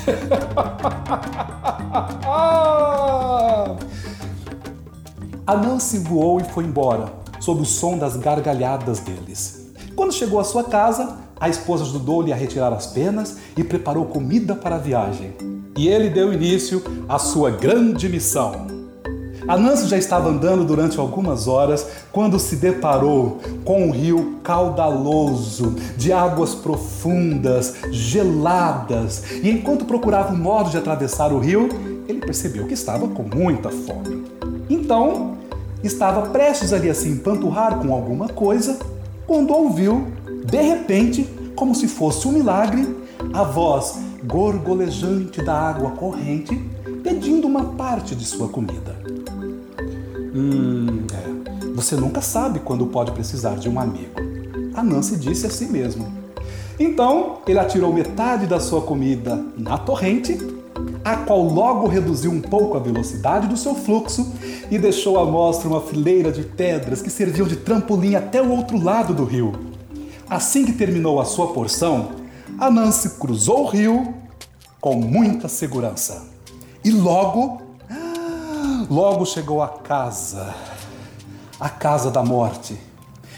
A 5.45 5.57
Nancy 5.57 5.97
voou 5.97 6.39
e 6.39 6.43
foi 6.45 6.63
embora, 6.63 7.11
sob 7.41 7.63
o 7.63 7.65
som 7.65 7.97
das 7.97 8.15
gargalhadas 8.15 8.99
deles. 8.99 9.73
Quando 9.93 10.13
chegou 10.13 10.39
à 10.39 10.43
sua 10.43 10.63
casa, 10.63 11.22
a 11.43 11.49
esposa 11.49 11.83
ajudou-lhe 11.83 12.31
a 12.31 12.37
retirar 12.37 12.71
as 12.71 12.87
penas 12.87 13.35
e 13.57 13.65
preparou 13.65 14.05
comida 14.05 14.55
para 14.55 14.75
a 14.75 14.79
viagem. 14.79 15.33
E 15.77 15.89
ele 15.89 16.09
deu 16.09 16.31
início 16.31 16.81
à 17.09 17.19
sua 17.19 17.51
grande 17.51 18.07
missão. 18.07 18.67
Anansi 19.45 19.89
já 19.89 19.97
estava 19.97 20.29
andando 20.29 20.63
durante 20.63 20.97
algumas 20.97 21.45
horas 21.49 21.85
quando 22.13 22.39
se 22.39 22.55
deparou 22.55 23.41
com 23.65 23.87
um 23.87 23.91
rio 23.91 24.39
caudaloso, 24.41 25.75
de 25.97 26.13
águas 26.13 26.55
profundas, 26.55 27.73
geladas, 27.91 29.23
e 29.43 29.49
enquanto 29.49 29.83
procurava 29.83 30.31
um 30.33 30.37
modo 30.37 30.69
de 30.69 30.77
atravessar 30.77 31.33
o 31.33 31.39
rio, 31.39 31.67
ele 32.07 32.21
percebeu 32.21 32.67
que 32.67 32.73
estava 32.73 33.05
com 33.05 33.23
muita 33.23 33.69
fome. 33.69 34.23
Então, 34.69 35.35
estava 35.83 36.29
prestes 36.29 36.71
ali 36.71 36.89
a 36.89 36.95
se 36.95 37.09
empanturrar 37.09 37.79
com 37.79 37.93
alguma 37.93 38.29
coisa 38.29 38.79
quando 39.27 39.53
ouviu, 39.53 40.07
de 40.43 40.61
repente, 40.61 41.27
como 41.55 41.73
se 41.73 41.87
fosse 41.87 42.27
um 42.27 42.31
milagre, 42.31 42.95
a 43.33 43.43
voz 43.43 43.97
gorgolejante 44.23 45.41
da 45.41 45.53
água 45.53 45.91
corrente 45.91 46.55
pedindo 47.03 47.47
uma 47.47 47.63
parte 47.63 48.15
de 48.15 48.25
sua 48.25 48.47
comida. 48.47 48.95
Hum, 50.35 51.05
é. 51.13 51.67
Você 51.75 51.95
nunca 51.95 52.21
sabe 52.21 52.59
quando 52.59 52.85
pode 52.87 53.11
precisar 53.11 53.55
de 53.55 53.69
um 53.69 53.79
amigo. 53.79 54.13
A 54.73 54.83
Nancy 54.83 55.17
disse 55.17 55.45
a 55.45 55.49
si 55.49 55.65
mesmo. 55.65 56.11
Então, 56.79 57.39
ele 57.47 57.59
atirou 57.59 57.93
metade 57.93 58.47
da 58.47 58.59
sua 58.59 58.81
comida 58.81 59.43
na 59.57 59.77
torrente, 59.77 60.37
a 61.03 61.17
qual 61.17 61.43
logo 61.43 61.87
reduziu 61.87 62.31
um 62.31 62.41
pouco 62.41 62.77
a 62.77 62.79
velocidade 62.79 63.47
do 63.47 63.55
seu 63.55 63.75
fluxo 63.75 64.33
e 64.71 64.77
deixou 64.77 65.19
à 65.19 65.25
mostra 65.25 65.69
uma 65.69 65.81
fileira 65.81 66.31
de 66.31 66.43
pedras 66.43 67.01
que 67.01 67.09
serviam 67.09 67.47
de 67.47 67.57
trampolim 67.57 68.15
até 68.15 68.41
o 68.41 68.49
outro 68.49 68.81
lado 68.81 69.13
do 69.13 69.23
rio. 69.23 69.72
Assim 70.33 70.65
que 70.65 70.73
terminou 70.73 71.21
a 71.21 71.25
sua 71.25 71.53
porção, 71.53 72.09
Anansi 72.59 73.19
cruzou 73.19 73.65
o 73.65 73.67
rio 73.67 74.15
com 74.81 74.95
muita 74.95 75.47
segurança. 75.47 76.25
E 76.83 76.89
logo, 76.89 77.61
logo 78.89 79.27
chegou 79.27 79.61
a 79.61 79.67
casa, 79.67 80.55
a 81.59 81.69
casa 81.69 82.09
da 82.09 82.23
morte. 82.23 82.75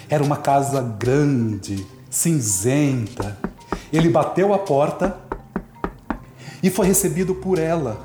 Era 0.10 0.23
uma 0.23 0.38
casa 0.38 0.81
grande, 0.81 1.86
cinzenta. 2.10 3.38
Ele 3.91 4.08
bateu 4.08 4.53
a 4.53 4.60
porta 4.60 5.17
e 6.63 6.69
foi 6.69 6.88
recebido 6.88 7.36
por 7.36 7.60
ela, 7.60 7.99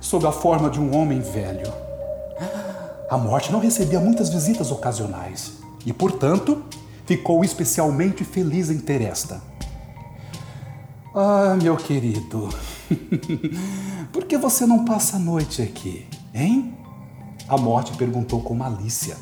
sob 0.00 0.24
a 0.24 0.30
forma 0.30 0.70
de 0.70 0.78
um 0.78 0.96
homem 0.96 1.20
velho. 1.20 1.72
A 3.10 3.18
morte 3.18 3.50
não 3.50 3.58
recebia 3.58 3.98
muitas 3.98 4.28
visitas 4.28 4.70
ocasionais 4.70 5.54
e, 5.84 5.92
portanto, 5.92 6.62
ficou 7.06 7.44
especialmente 7.44 8.24
feliz 8.24 8.70
em 8.70 8.78
ter 8.78 9.00
esta. 9.00 9.42
Ah, 11.14 11.56
meu 11.62 11.76
querido, 11.76 12.48
por 14.12 14.24
que 14.24 14.36
você 14.36 14.66
não 14.66 14.84
passa 14.84 15.16
a 15.16 15.20
noite 15.20 15.62
aqui, 15.62 16.06
hein? 16.34 16.74
A 17.48 17.56
morte 17.56 17.96
perguntou 17.96 18.40
com 18.42 18.54
malícia, 18.54 19.16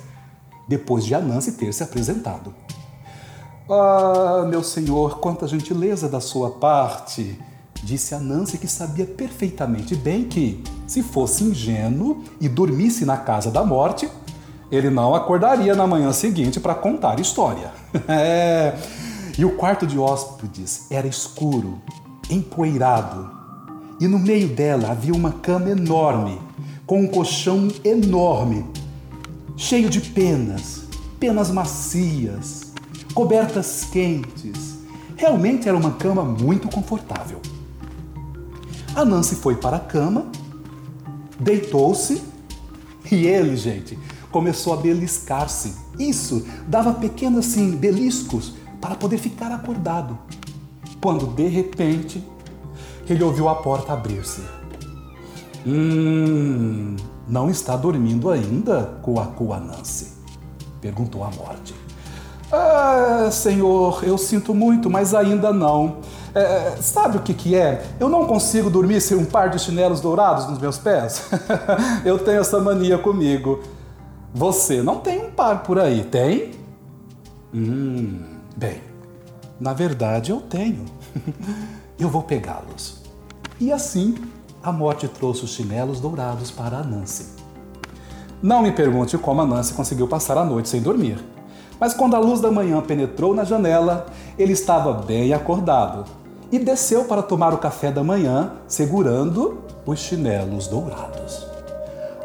depois 0.66 1.04
de 1.04 1.14
Anansi 1.14 1.52
ter 1.52 1.72
se 1.74 1.82
apresentado. 1.82 2.54
Ah, 3.68 4.46
meu 4.48 4.62
senhor, 4.62 5.18
quanta 5.18 5.46
gentileza 5.46 6.08
da 6.08 6.20
sua 6.20 6.50
parte, 6.50 7.38
disse 7.82 8.14
a 8.14 8.18
Nancy 8.18 8.58
que 8.58 8.68
sabia 8.68 9.06
perfeitamente 9.06 9.94
bem 9.94 10.24
que, 10.24 10.62
se 10.86 11.02
fosse 11.02 11.44
ingênuo 11.44 12.22
e 12.40 12.48
dormisse 12.48 13.04
na 13.04 13.16
casa 13.16 13.50
da 13.50 13.64
morte, 13.64 14.08
ele 14.72 14.88
não 14.88 15.14
acordaria 15.14 15.74
na 15.74 15.86
manhã 15.86 16.10
seguinte 16.14 16.58
para 16.58 16.74
contar 16.74 17.20
história. 17.20 17.70
é. 18.08 18.74
E 19.36 19.44
o 19.44 19.54
quarto 19.56 19.86
de 19.86 19.98
hóspedes 19.98 20.86
era 20.90 21.06
escuro, 21.06 21.80
empoeirado, 22.30 23.30
e 24.00 24.08
no 24.08 24.18
meio 24.18 24.48
dela 24.48 24.90
havia 24.90 25.14
uma 25.14 25.32
cama 25.32 25.70
enorme, 25.70 26.38
com 26.86 27.02
um 27.02 27.06
colchão 27.06 27.68
enorme, 27.84 28.66
cheio 29.56 29.88
de 29.88 30.00
penas, 30.00 30.82
penas 31.20 31.50
macias, 31.50 32.72
cobertas 33.14 33.84
quentes. 33.90 34.78
Realmente 35.16 35.68
era 35.68 35.76
uma 35.76 35.92
cama 35.92 36.22
muito 36.24 36.68
confortável. 36.68 37.40
A 38.94 39.04
Nancy 39.04 39.36
foi 39.36 39.56
para 39.56 39.76
a 39.76 39.80
cama, 39.80 40.26
deitou-se 41.38 42.22
e 43.10 43.26
ele, 43.26 43.56
gente, 43.56 43.98
começou 44.32 44.72
a 44.72 44.76
beliscar-se. 44.76 45.74
Isso 45.98 46.44
dava 46.66 46.94
pequenos 46.94 47.46
assim 47.46 47.76
beliscos 47.76 48.54
para 48.80 48.96
poder 48.96 49.18
ficar 49.18 49.52
acordado. 49.52 50.18
Quando 51.00 51.26
de 51.26 51.46
repente 51.46 52.24
ele 53.08 53.22
ouviu 53.22 53.48
a 53.48 53.54
porta 53.54 53.92
abrir-se. 53.92 54.42
Hum, 55.66 56.96
não 57.28 57.50
está 57.50 57.76
dormindo 57.76 58.30
ainda? 58.30 58.98
coacou 59.02 59.48
Nancy. 59.60 60.12
Perguntou 60.80 61.22
a 61.22 61.30
morte. 61.30 61.74
Ah, 62.50 63.28
senhor, 63.30 64.04
eu 64.04 64.18
sinto 64.18 64.54
muito, 64.54 64.90
mas 64.90 65.14
ainda 65.14 65.52
não. 65.52 65.98
É, 66.34 66.76
sabe 66.80 67.18
o 67.18 67.20
que, 67.20 67.32
que 67.32 67.54
é? 67.54 67.82
Eu 68.00 68.08
não 68.08 68.26
consigo 68.26 68.68
dormir 68.68 69.00
sem 69.00 69.16
um 69.16 69.24
par 69.24 69.50
de 69.50 69.58
chinelos 69.58 70.00
dourados 70.00 70.46
nos 70.48 70.58
meus 70.58 70.78
pés. 70.78 71.22
eu 72.04 72.18
tenho 72.18 72.40
essa 72.40 72.58
mania 72.58 72.98
comigo. 72.98 73.60
Você 74.34 74.82
não 74.82 74.98
tem 74.98 75.26
um 75.26 75.30
par 75.30 75.62
por 75.62 75.78
aí, 75.78 76.04
tem? 76.04 76.52
Hum, 77.52 78.20
bem, 78.56 78.80
na 79.60 79.74
verdade 79.74 80.30
eu 80.30 80.40
tenho. 80.40 80.86
eu 82.00 82.08
vou 82.08 82.22
pegá-los. 82.22 83.02
E 83.60 83.70
assim, 83.70 84.14
a 84.62 84.72
morte 84.72 85.06
trouxe 85.06 85.44
os 85.44 85.50
chinelos 85.50 86.00
dourados 86.00 86.50
para 86.50 86.78
a 86.78 86.82
Nancy. 86.82 87.26
Não 88.42 88.62
me 88.62 88.72
pergunte 88.72 89.18
como 89.18 89.42
a 89.42 89.46
Nancy 89.46 89.74
conseguiu 89.74 90.08
passar 90.08 90.38
a 90.38 90.44
noite 90.44 90.68
sem 90.68 90.80
dormir. 90.80 91.22
Mas 91.78 91.92
quando 91.92 92.14
a 92.14 92.18
luz 92.18 92.40
da 92.40 92.50
manhã 92.50 92.80
penetrou 92.80 93.34
na 93.34 93.44
janela, 93.44 94.06
ele 94.38 94.52
estava 94.52 94.92
bem 94.94 95.32
acordado 95.34 96.04
e 96.50 96.58
desceu 96.58 97.04
para 97.04 97.22
tomar 97.22 97.52
o 97.52 97.58
café 97.58 97.90
da 97.90 98.02
manhã, 98.02 98.52
segurando 98.66 99.58
os 99.84 99.98
chinelos 99.98 100.68
dourados. 100.68 101.41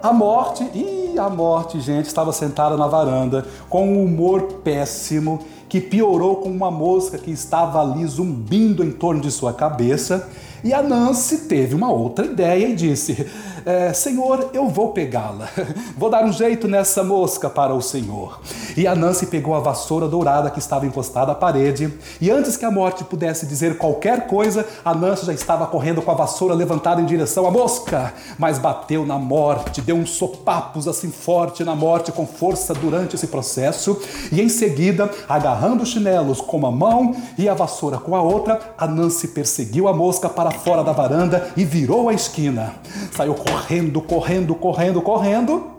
A 0.08 0.13
morte, 0.13 0.63
e 0.74 1.20
a 1.20 1.30
morte, 1.30 1.82
gente, 1.82 2.06
estava 2.06 2.32
sentada 2.32 2.78
na 2.78 2.88
varanda 2.88 3.46
com 3.67 3.86
um 3.86 4.06
humor 4.06 4.41
péssimo 4.63 5.46
que 5.69 5.82
piorou 5.82 6.38
com 6.38 6.49
uma 6.49 6.71
mosca 6.71 7.17
que 7.17 7.32
estava 7.32 7.82
ali 7.82 8.06
zumbindo 8.06 8.84
em 8.84 8.91
torno 8.91 9.21
de 9.21 9.32
sua 9.32 9.53
cabeça. 9.53 10.27
E 10.63 10.73
a 10.73 10.82
Nancy 10.82 11.39
teve 11.39 11.75
uma 11.75 11.91
outra 11.91 12.25
ideia 12.25 12.67
e 12.67 12.75
disse: 12.75 13.27
é, 13.67 13.91
Senhor, 13.91 14.51
eu 14.53 14.69
vou 14.69 14.93
pegá-la. 14.93 15.49
Vou 15.97 16.10
dar 16.10 16.23
um 16.23 16.32
jeito 16.32 16.69
nessa 16.69 17.03
mosca 17.03 17.49
para 17.49 17.73
o 17.73 17.82
Senhor. 17.82 18.39
E 18.77 18.88
a 18.88 18.95
Nancy 18.95 19.25
pegou 19.25 19.56
a 19.56 19.60
vassoura 19.60 20.08
dourada 20.08 20.49
que 20.49 20.60
estava 20.60 20.86
encostada 20.86 21.34
à 21.34 21.36
parede. 21.36 21.93
E 22.21 22.32
antes 22.32 22.56
que 22.56 22.63
a 22.63 22.71
morte 22.71 23.03
pudesse 23.03 23.45
dizer 23.45 23.77
qualquer 23.77 24.27
coisa, 24.27 24.65
a 24.86 24.95
Nancy 24.95 25.25
já 25.25 25.34
estava 25.34 25.67
correndo 25.67 26.01
com 26.01 26.10
a 26.10 26.13
vassoura 26.13 26.53
levantada 26.53 27.01
em 27.01 27.06
direção 27.06 27.45
à 27.45 27.51
mosca. 27.51 28.13
Mas 28.39 28.58
bateu 28.58 29.06
na 29.06 29.17
morte, 29.17 29.82
deu 29.82 29.97
uns 29.97 30.12
sopapos 30.12 30.88
assim 30.88 31.12
forte 31.12 31.65
na 31.65 31.75
morte 31.75 32.13
com 32.13 32.25
força 32.25 32.73
durante 32.73 33.15
esse 33.15 33.27
processo. 33.27 33.99
E 34.32 34.41
em 34.41 34.47
seguida, 34.47 35.12
agarrando 35.58 35.82
os 35.82 35.89
chinelos 35.89 36.39
com 36.39 36.58
uma 36.58 36.72
mão 36.72 37.15
e 37.38 37.50
a 37.50 37.54
vassoura 37.54 37.98
com 37.98 38.15
a 38.15 38.22
outra, 38.22 38.76
a 38.78 38.88
Nancy 38.88 39.30
perseguiu 39.30 39.88
a 39.88 39.93
mosca 39.93 40.30
para 40.30 40.52
fora 40.52 40.84
da 40.84 40.91
varanda 40.91 41.52
e 41.58 41.65
virou 41.65 42.10
a 42.10 42.13
esquina. 42.13 42.76
Saiu 43.12 43.34
correndo 43.34 44.00
correndo, 44.02 44.54
correndo, 44.54 45.02
correndo, 45.02 45.72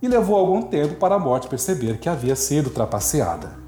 e 0.00 0.06
levou 0.08 0.36
algum 0.36 0.62
tempo 0.62 0.94
para 0.94 1.16
a 1.16 1.18
morte 1.18 1.48
perceber 1.48 1.98
que 1.98 2.08
havia 2.08 2.36
sido 2.36 2.70
trapaceada. 2.70 3.58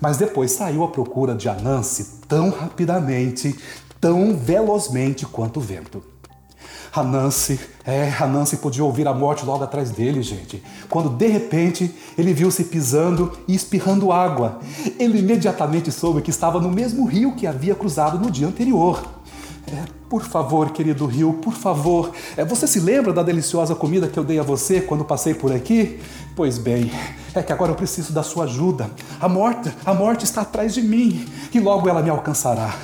Mas 0.00 0.16
depois 0.16 0.52
saiu 0.52 0.84
à 0.84 0.88
procura 0.88 1.34
de 1.34 1.48
Anansi 1.48 2.20
tão 2.28 2.50
rapidamente, 2.50 3.58
tão 4.00 4.36
velozmente 4.36 5.26
quanto 5.26 5.58
o 5.58 5.60
vento. 5.60 6.02
Anansi, 6.98 7.58
é, 7.84 8.12
Anansi 8.20 8.58
podia 8.58 8.84
ouvir 8.84 9.06
a 9.08 9.14
morte 9.14 9.44
logo 9.44 9.64
atrás 9.64 9.90
dele, 9.90 10.22
gente. 10.22 10.62
Quando 10.88 11.08
de 11.08 11.26
repente 11.26 11.94
ele 12.16 12.32
viu-se 12.32 12.64
pisando 12.64 13.32
e 13.46 13.54
espirrando 13.54 14.12
água. 14.12 14.58
Ele 14.98 15.18
imediatamente 15.18 15.90
soube 15.90 16.22
que 16.22 16.30
estava 16.30 16.60
no 16.60 16.70
mesmo 16.70 17.06
rio 17.06 17.34
que 17.34 17.46
havia 17.46 17.74
cruzado 17.74 18.18
no 18.18 18.30
dia 18.30 18.46
anterior. 18.46 19.02
É, 19.66 19.84
por 20.08 20.22
favor, 20.22 20.70
querido 20.70 21.04
Rio, 21.04 21.34
por 21.34 21.52
favor. 21.52 22.12
É, 22.36 22.44
você 22.44 22.66
se 22.66 22.80
lembra 22.80 23.12
da 23.12 23.22
deliciosa 23.22 23.74
comida 23.74 24.08
que 24.08 24.18
eu 24.18 24.24
dei 24.24 24.38
a 24.38 24.42
você 24.42 24.80
quando 24.80 25.04
passei 25.04 25.34
por 25.34 25.52
aqui? 25.52 26.00
Pois 26.34 26.56
bem, 26.56 26.90
é 27.34 27.42
que 27.42 27.52
agora 27.52 27.72
eu 27.72 27.76
preciso 27.76 28.12
da 28.12 28.22
sua 28.22 28.44
ajuda. 28.44 28.90
A 29.20 29.28
morte, 29.28 29.70
a 29.84 29.92
morte 29.92 30.24
está 30.24 30.40
atrás 30.40 30.72
de 30.72 30.80
mim 30.80 31.28
e 31.52 31.60
logo 31.60 31.88
ela 31.88 32.02
me 32.02 32.08
alcançará. 32.08 32.74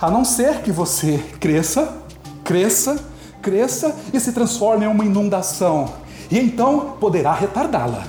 A 0.00 0.10
não 0.10 0.24
ser 0.24 0.62
que 0.62 0.72
você 0.72 1.22
cresça, 1.38 1.98
cresça, 2.42 3.11
cresça 3.42 3.94
e 4.14 4.20
se 4.20 4.32
transforme 4.32 4.84
em 4.86 4.88
uma 4.88 5.04
inundação. 5.04 5.90
E 6.30 6.38
então 6.38 6.96
poderá 7.00 7.34
retardá-la. 7.34 8.04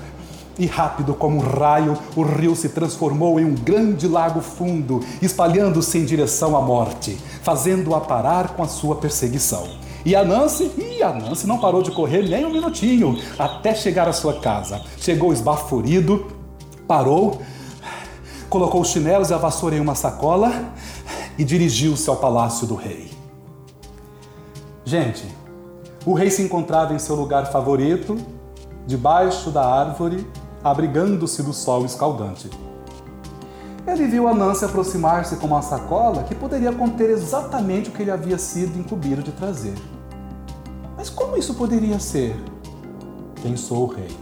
E 0.57 0.67
rápido 0.67 1.15
como 1.15 1.37
um 1.37 1.39
raio, 1.39 1.97
o 2.15 2.21
rio 2.21 2.55
se 2.55 2.69
transformou 2.69 3.39
em 3.39 3.45
um 3.45 3.55
grande 3.55 4.07
lago 4.07 4.39
fundo, 4.39 4.99
espalhando-se 5.19 5.97
em 5.97 6.05
direção 6.05 6.55
à 6.55 6.61
morte, 6.61 7.17
fazendo-a 7.41 7.99
parar 7.99 8.49
com 8.49 8.61
a 8.61 8.67
sua 8.67 8.95
perseguição. 8.95 9.67
E 10.05 10.15
a 10.15 10.23
Nancy, 10.23 10.71
e 10.77 11.01
a 11.01 11.11
Nancy 11.11 11.47
não 11.47 11.57
parou 11.57 11.81
de 11.81 11.89
correr 11.89 12.29
nem 12.29 12.45
um 12.45 12.51
minutinho 12.51 13.17
até 13.39 13.73
chegar 13.73 14.07
à 14.07 14.13
sua 14.13 14.39
casa. 14.39 14.81
Chegou 14.99 15.33
esbaforido, 15.33 16.27
parou, 16.87 17.41
colocou 18.47 18.81
os 18.81 18.89
chinelos 18.89 19.31
e 19.31 19.33
a 19.33 19.37
vassoura 19.37 19.75
em 19.75 19.79
uma 19.79 19.95
sacola 19.95 20.73
e 21.37 21.43
dirigiu-se 21.43 22.07
ao 22.09 22.17
palácio 22.17 22.67
do 22.67 22.75
rei. 22.75 23.12
Gente, 24.85 25.25
o 26.05 26.13
rei 26.13 26.29
se 26.29 26.41
encontrava 26.41 26.93
em 26.93 26.99
seu 26.99 27.15
lugar 27.15 27.51
favorito, 27.51 28.17
debaixo 28.85 29.49
da 29.49 29.65
árvore 29.65 30.27
abrigando-se 30.63 31.43
do 31.43 31.53
sol 31.53 31.85
escaldante. 31.85 32.49
Ele 33.85 34.07
viu 34.07 34.27
a 34.29 34.33
Nancy 34.33 34.63
aproximar-se 34.63 35.35
com 35.35 35.47
uma 35.47 35.61
sacola 35.61 36.23
que 36.23 36.33
poderia 36.33 36.71
conter 36.71 37.09
exatamente 37.09 37.89
o 37.89 37.91
que 37.91 38.01
ele 38.01 38.11
havia 38.11 38.37
sido 38.37 38.79
incumbido 38.79 39.21
de 39.21 39.31
trazer. 39.33 39.75
Mas 40.95 41.09
como 41.09 41.35
isso 41.35 41.53
poderia 41.55 41.99
ser? 41.99 42.33
Pensou 43.41 43.83
o 43.83 43.87
rei. 43.87 44.17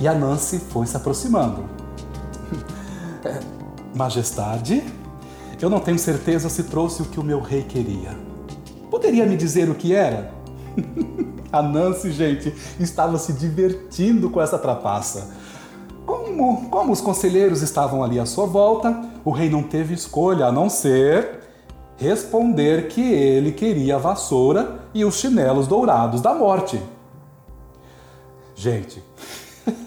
E 0.00 0.08
a 0.08 0.14
Nancy 0.14 0.58
foi 0.58 0.86
se 0.86 0.96
aproximando. 0.96 1.64
Majestade, 3.94 4.82
eu 5.60 5.70
não 5.70 5.78
tenho 5.78 5.98
certeza 5.98 6.48
se 6.48 6.64
trouxe 6.64 7.02
o 7.02 7.04
que 7.04 7.20
o 7.20 7.22
meu 7.22 7.40
rei 7.40 7.62
queria. 7.62 8.10
Poderia 8.96 9.26
me 9.26 9.36
dizer 9.36 9.68
o 9.68 9.74
que 9.74 9.94
era? 9.94 10.30
A 11.52 11.60
Nancy, 11.60 12.10
gente, 12.12 12.54
estava 12.80 13.18
se 13.18 13.34
divertindo 13.34 14.30
com 14.30 14.40
essa 14.40 14.58
trapaça. 14.58 15.34
Como, 16.06 16.70
como 16.70 16.94
os 16.94 17.02
conselheiros 17.02 17.60
estavam 17.60 18.02
ali 18.02 18.18
à 18.18 18.24
sua 18.24 18.46
volta, 18.46 18.98
o 19.22 19.30
rei 19.30 19.50
não 19.50 19.62
teve 19.62 19.92
escolha 19.92 20.46
a 20.46 20.52
não 20.52 20.70
ser 20.70 21.40
responder 21.98 22.88
que 22.88 23.02
ele 23.02 23.52
queria 23.52 23.96
a 23.96 23.98
vassoura 23.98 24.80
e 24.94 25.04
os 25.04 25.16
chinelos 25.16 25.66
dourados 25.66 26.22
da 26.22 26.32
morte. 26.32 26.80
Gente, 28.54 29.04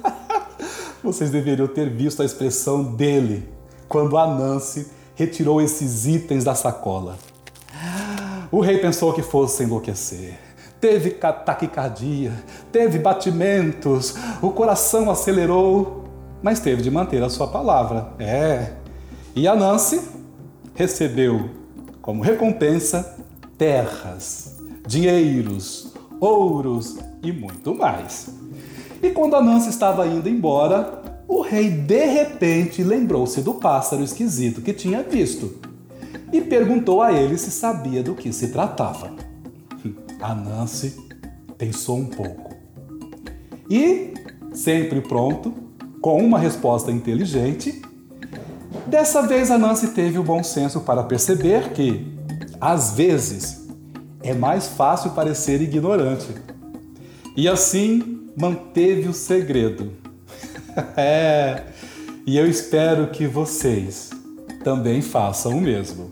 vocês 1.03 1.31
deveriam 1.31 1.67
ter 1.67 1.89
visto 1.89 2.21
a 2.21 2.25
expressão 2.25 2.83
dele 2.83 3.49
quando 3.87 4.19
a 4.19 4.27
Nancy 4.27 4.85
retirou 5.15 5.59
esses 5.59 6.05
itens 6.05 6.43
da 6.43 6.53
sacola. 6.53 7.17
O 8.51 8.61
rei 8.61 8.79
pensou 8.79 9.13
que 9.13 9.21
fosse 9.21 9.63
enlouquecer. 9.63 10.39
Teve 10.81 11.11
taquicardia, 11.11 12.31
teve 12.71 12.97
batimentos, 12.97 14.15
o 14.41 14.49
coração 14.49 15.11
acelerou, 15.11 16.05
mas 16.41 16.59
teve 16.59 16.81
de 16.81 16.89
manter 16.89 17.21
a 17.21 17.29
sua 17.29 17.47
palavra. 17.47 18.13
É. 18.17 18.73
E 19.35 19.47
a 19.47 19.55
Nancy 19.55 20.01
recebeu 20.73 21.49
como 22.01 22.23
recompensa 22.23 23.17
terras, 23.55 24.57
dinheiros, 24.87 25.93
ouros 26.19 26.97
e 27.21 27.31
muito 27.31 27.75
mais. 27.75 28.29
E 29.03 29.11
quando 29.11 29.35
a 29.35 29.43
Nancy 29.43 29.69
estava 29.69 30.07
indo 30.07 30.27
embora, 30.27 31.03
o 31.27 31.41
rei 31.41 31.69
de 31.69 32.05
repente 32.05 32.83
lembrou-se 32.83 33.41
do 33.41 33.55
pássaro 33.55 34.01
esquisito 34.01 34.61
que 34.61 34.73
tinha 34.73 35.03
visto 35.03 35.68
e 36.31 36.41
perguntou 36.41 37.01
a 37.01 37.11
ele 37.11 37.37
se 37.37 37.51
sabia 37.51 38.03
do 38.03 38.15
que 38.15 38.31
se 38.31 38.49
tratava. 38.49 39.11
A 40.21 40.35
Nancy 40.35 40.97
pensou 41.57 41.97
um 41.97 42.05
pouco 42.05 42.49
e, 43.69 44.13
sempre 44.51 44.99
pronto, 44.99 45.53
com 46.01 46.17
uma 46.23 46.39
resposta 46.39 46.91
inteligente, 46.91 47.81
dessa 48.87 49.21
vez 49.21 49.51
a 49.51 49.57
Nancy 49.57 49.89
teve 49.89 50.17
o 50.17 50.23
bom 50.23 50.43
senso 50.43 50.81
para 50.81 51.03
perceber 51.03 51.69
que, 51.69 52.17
às 52.59 52.93
vezes, 52.93 53.67
é 54.23 54.33
mais 54.33 54.67
fácil 54.67 55.11
parecer 55.11 55.61
ignorante. 55.61 56.27
E 57.37 57.47
assim 57.47 58.27
manteve 58.35 59.07
o 59.07 59.13
segredo 59.13 59.91
é, 60.97 61.63
e 62.25 62.37
eu 62.37 62.49
espero 62.49 63.07
que 63.07 63.27
vocês 63.27 64.09
também 64.63 65.01
façam 65.01 65.57
o 65.57 65.61
mesmo. 65.61 66.11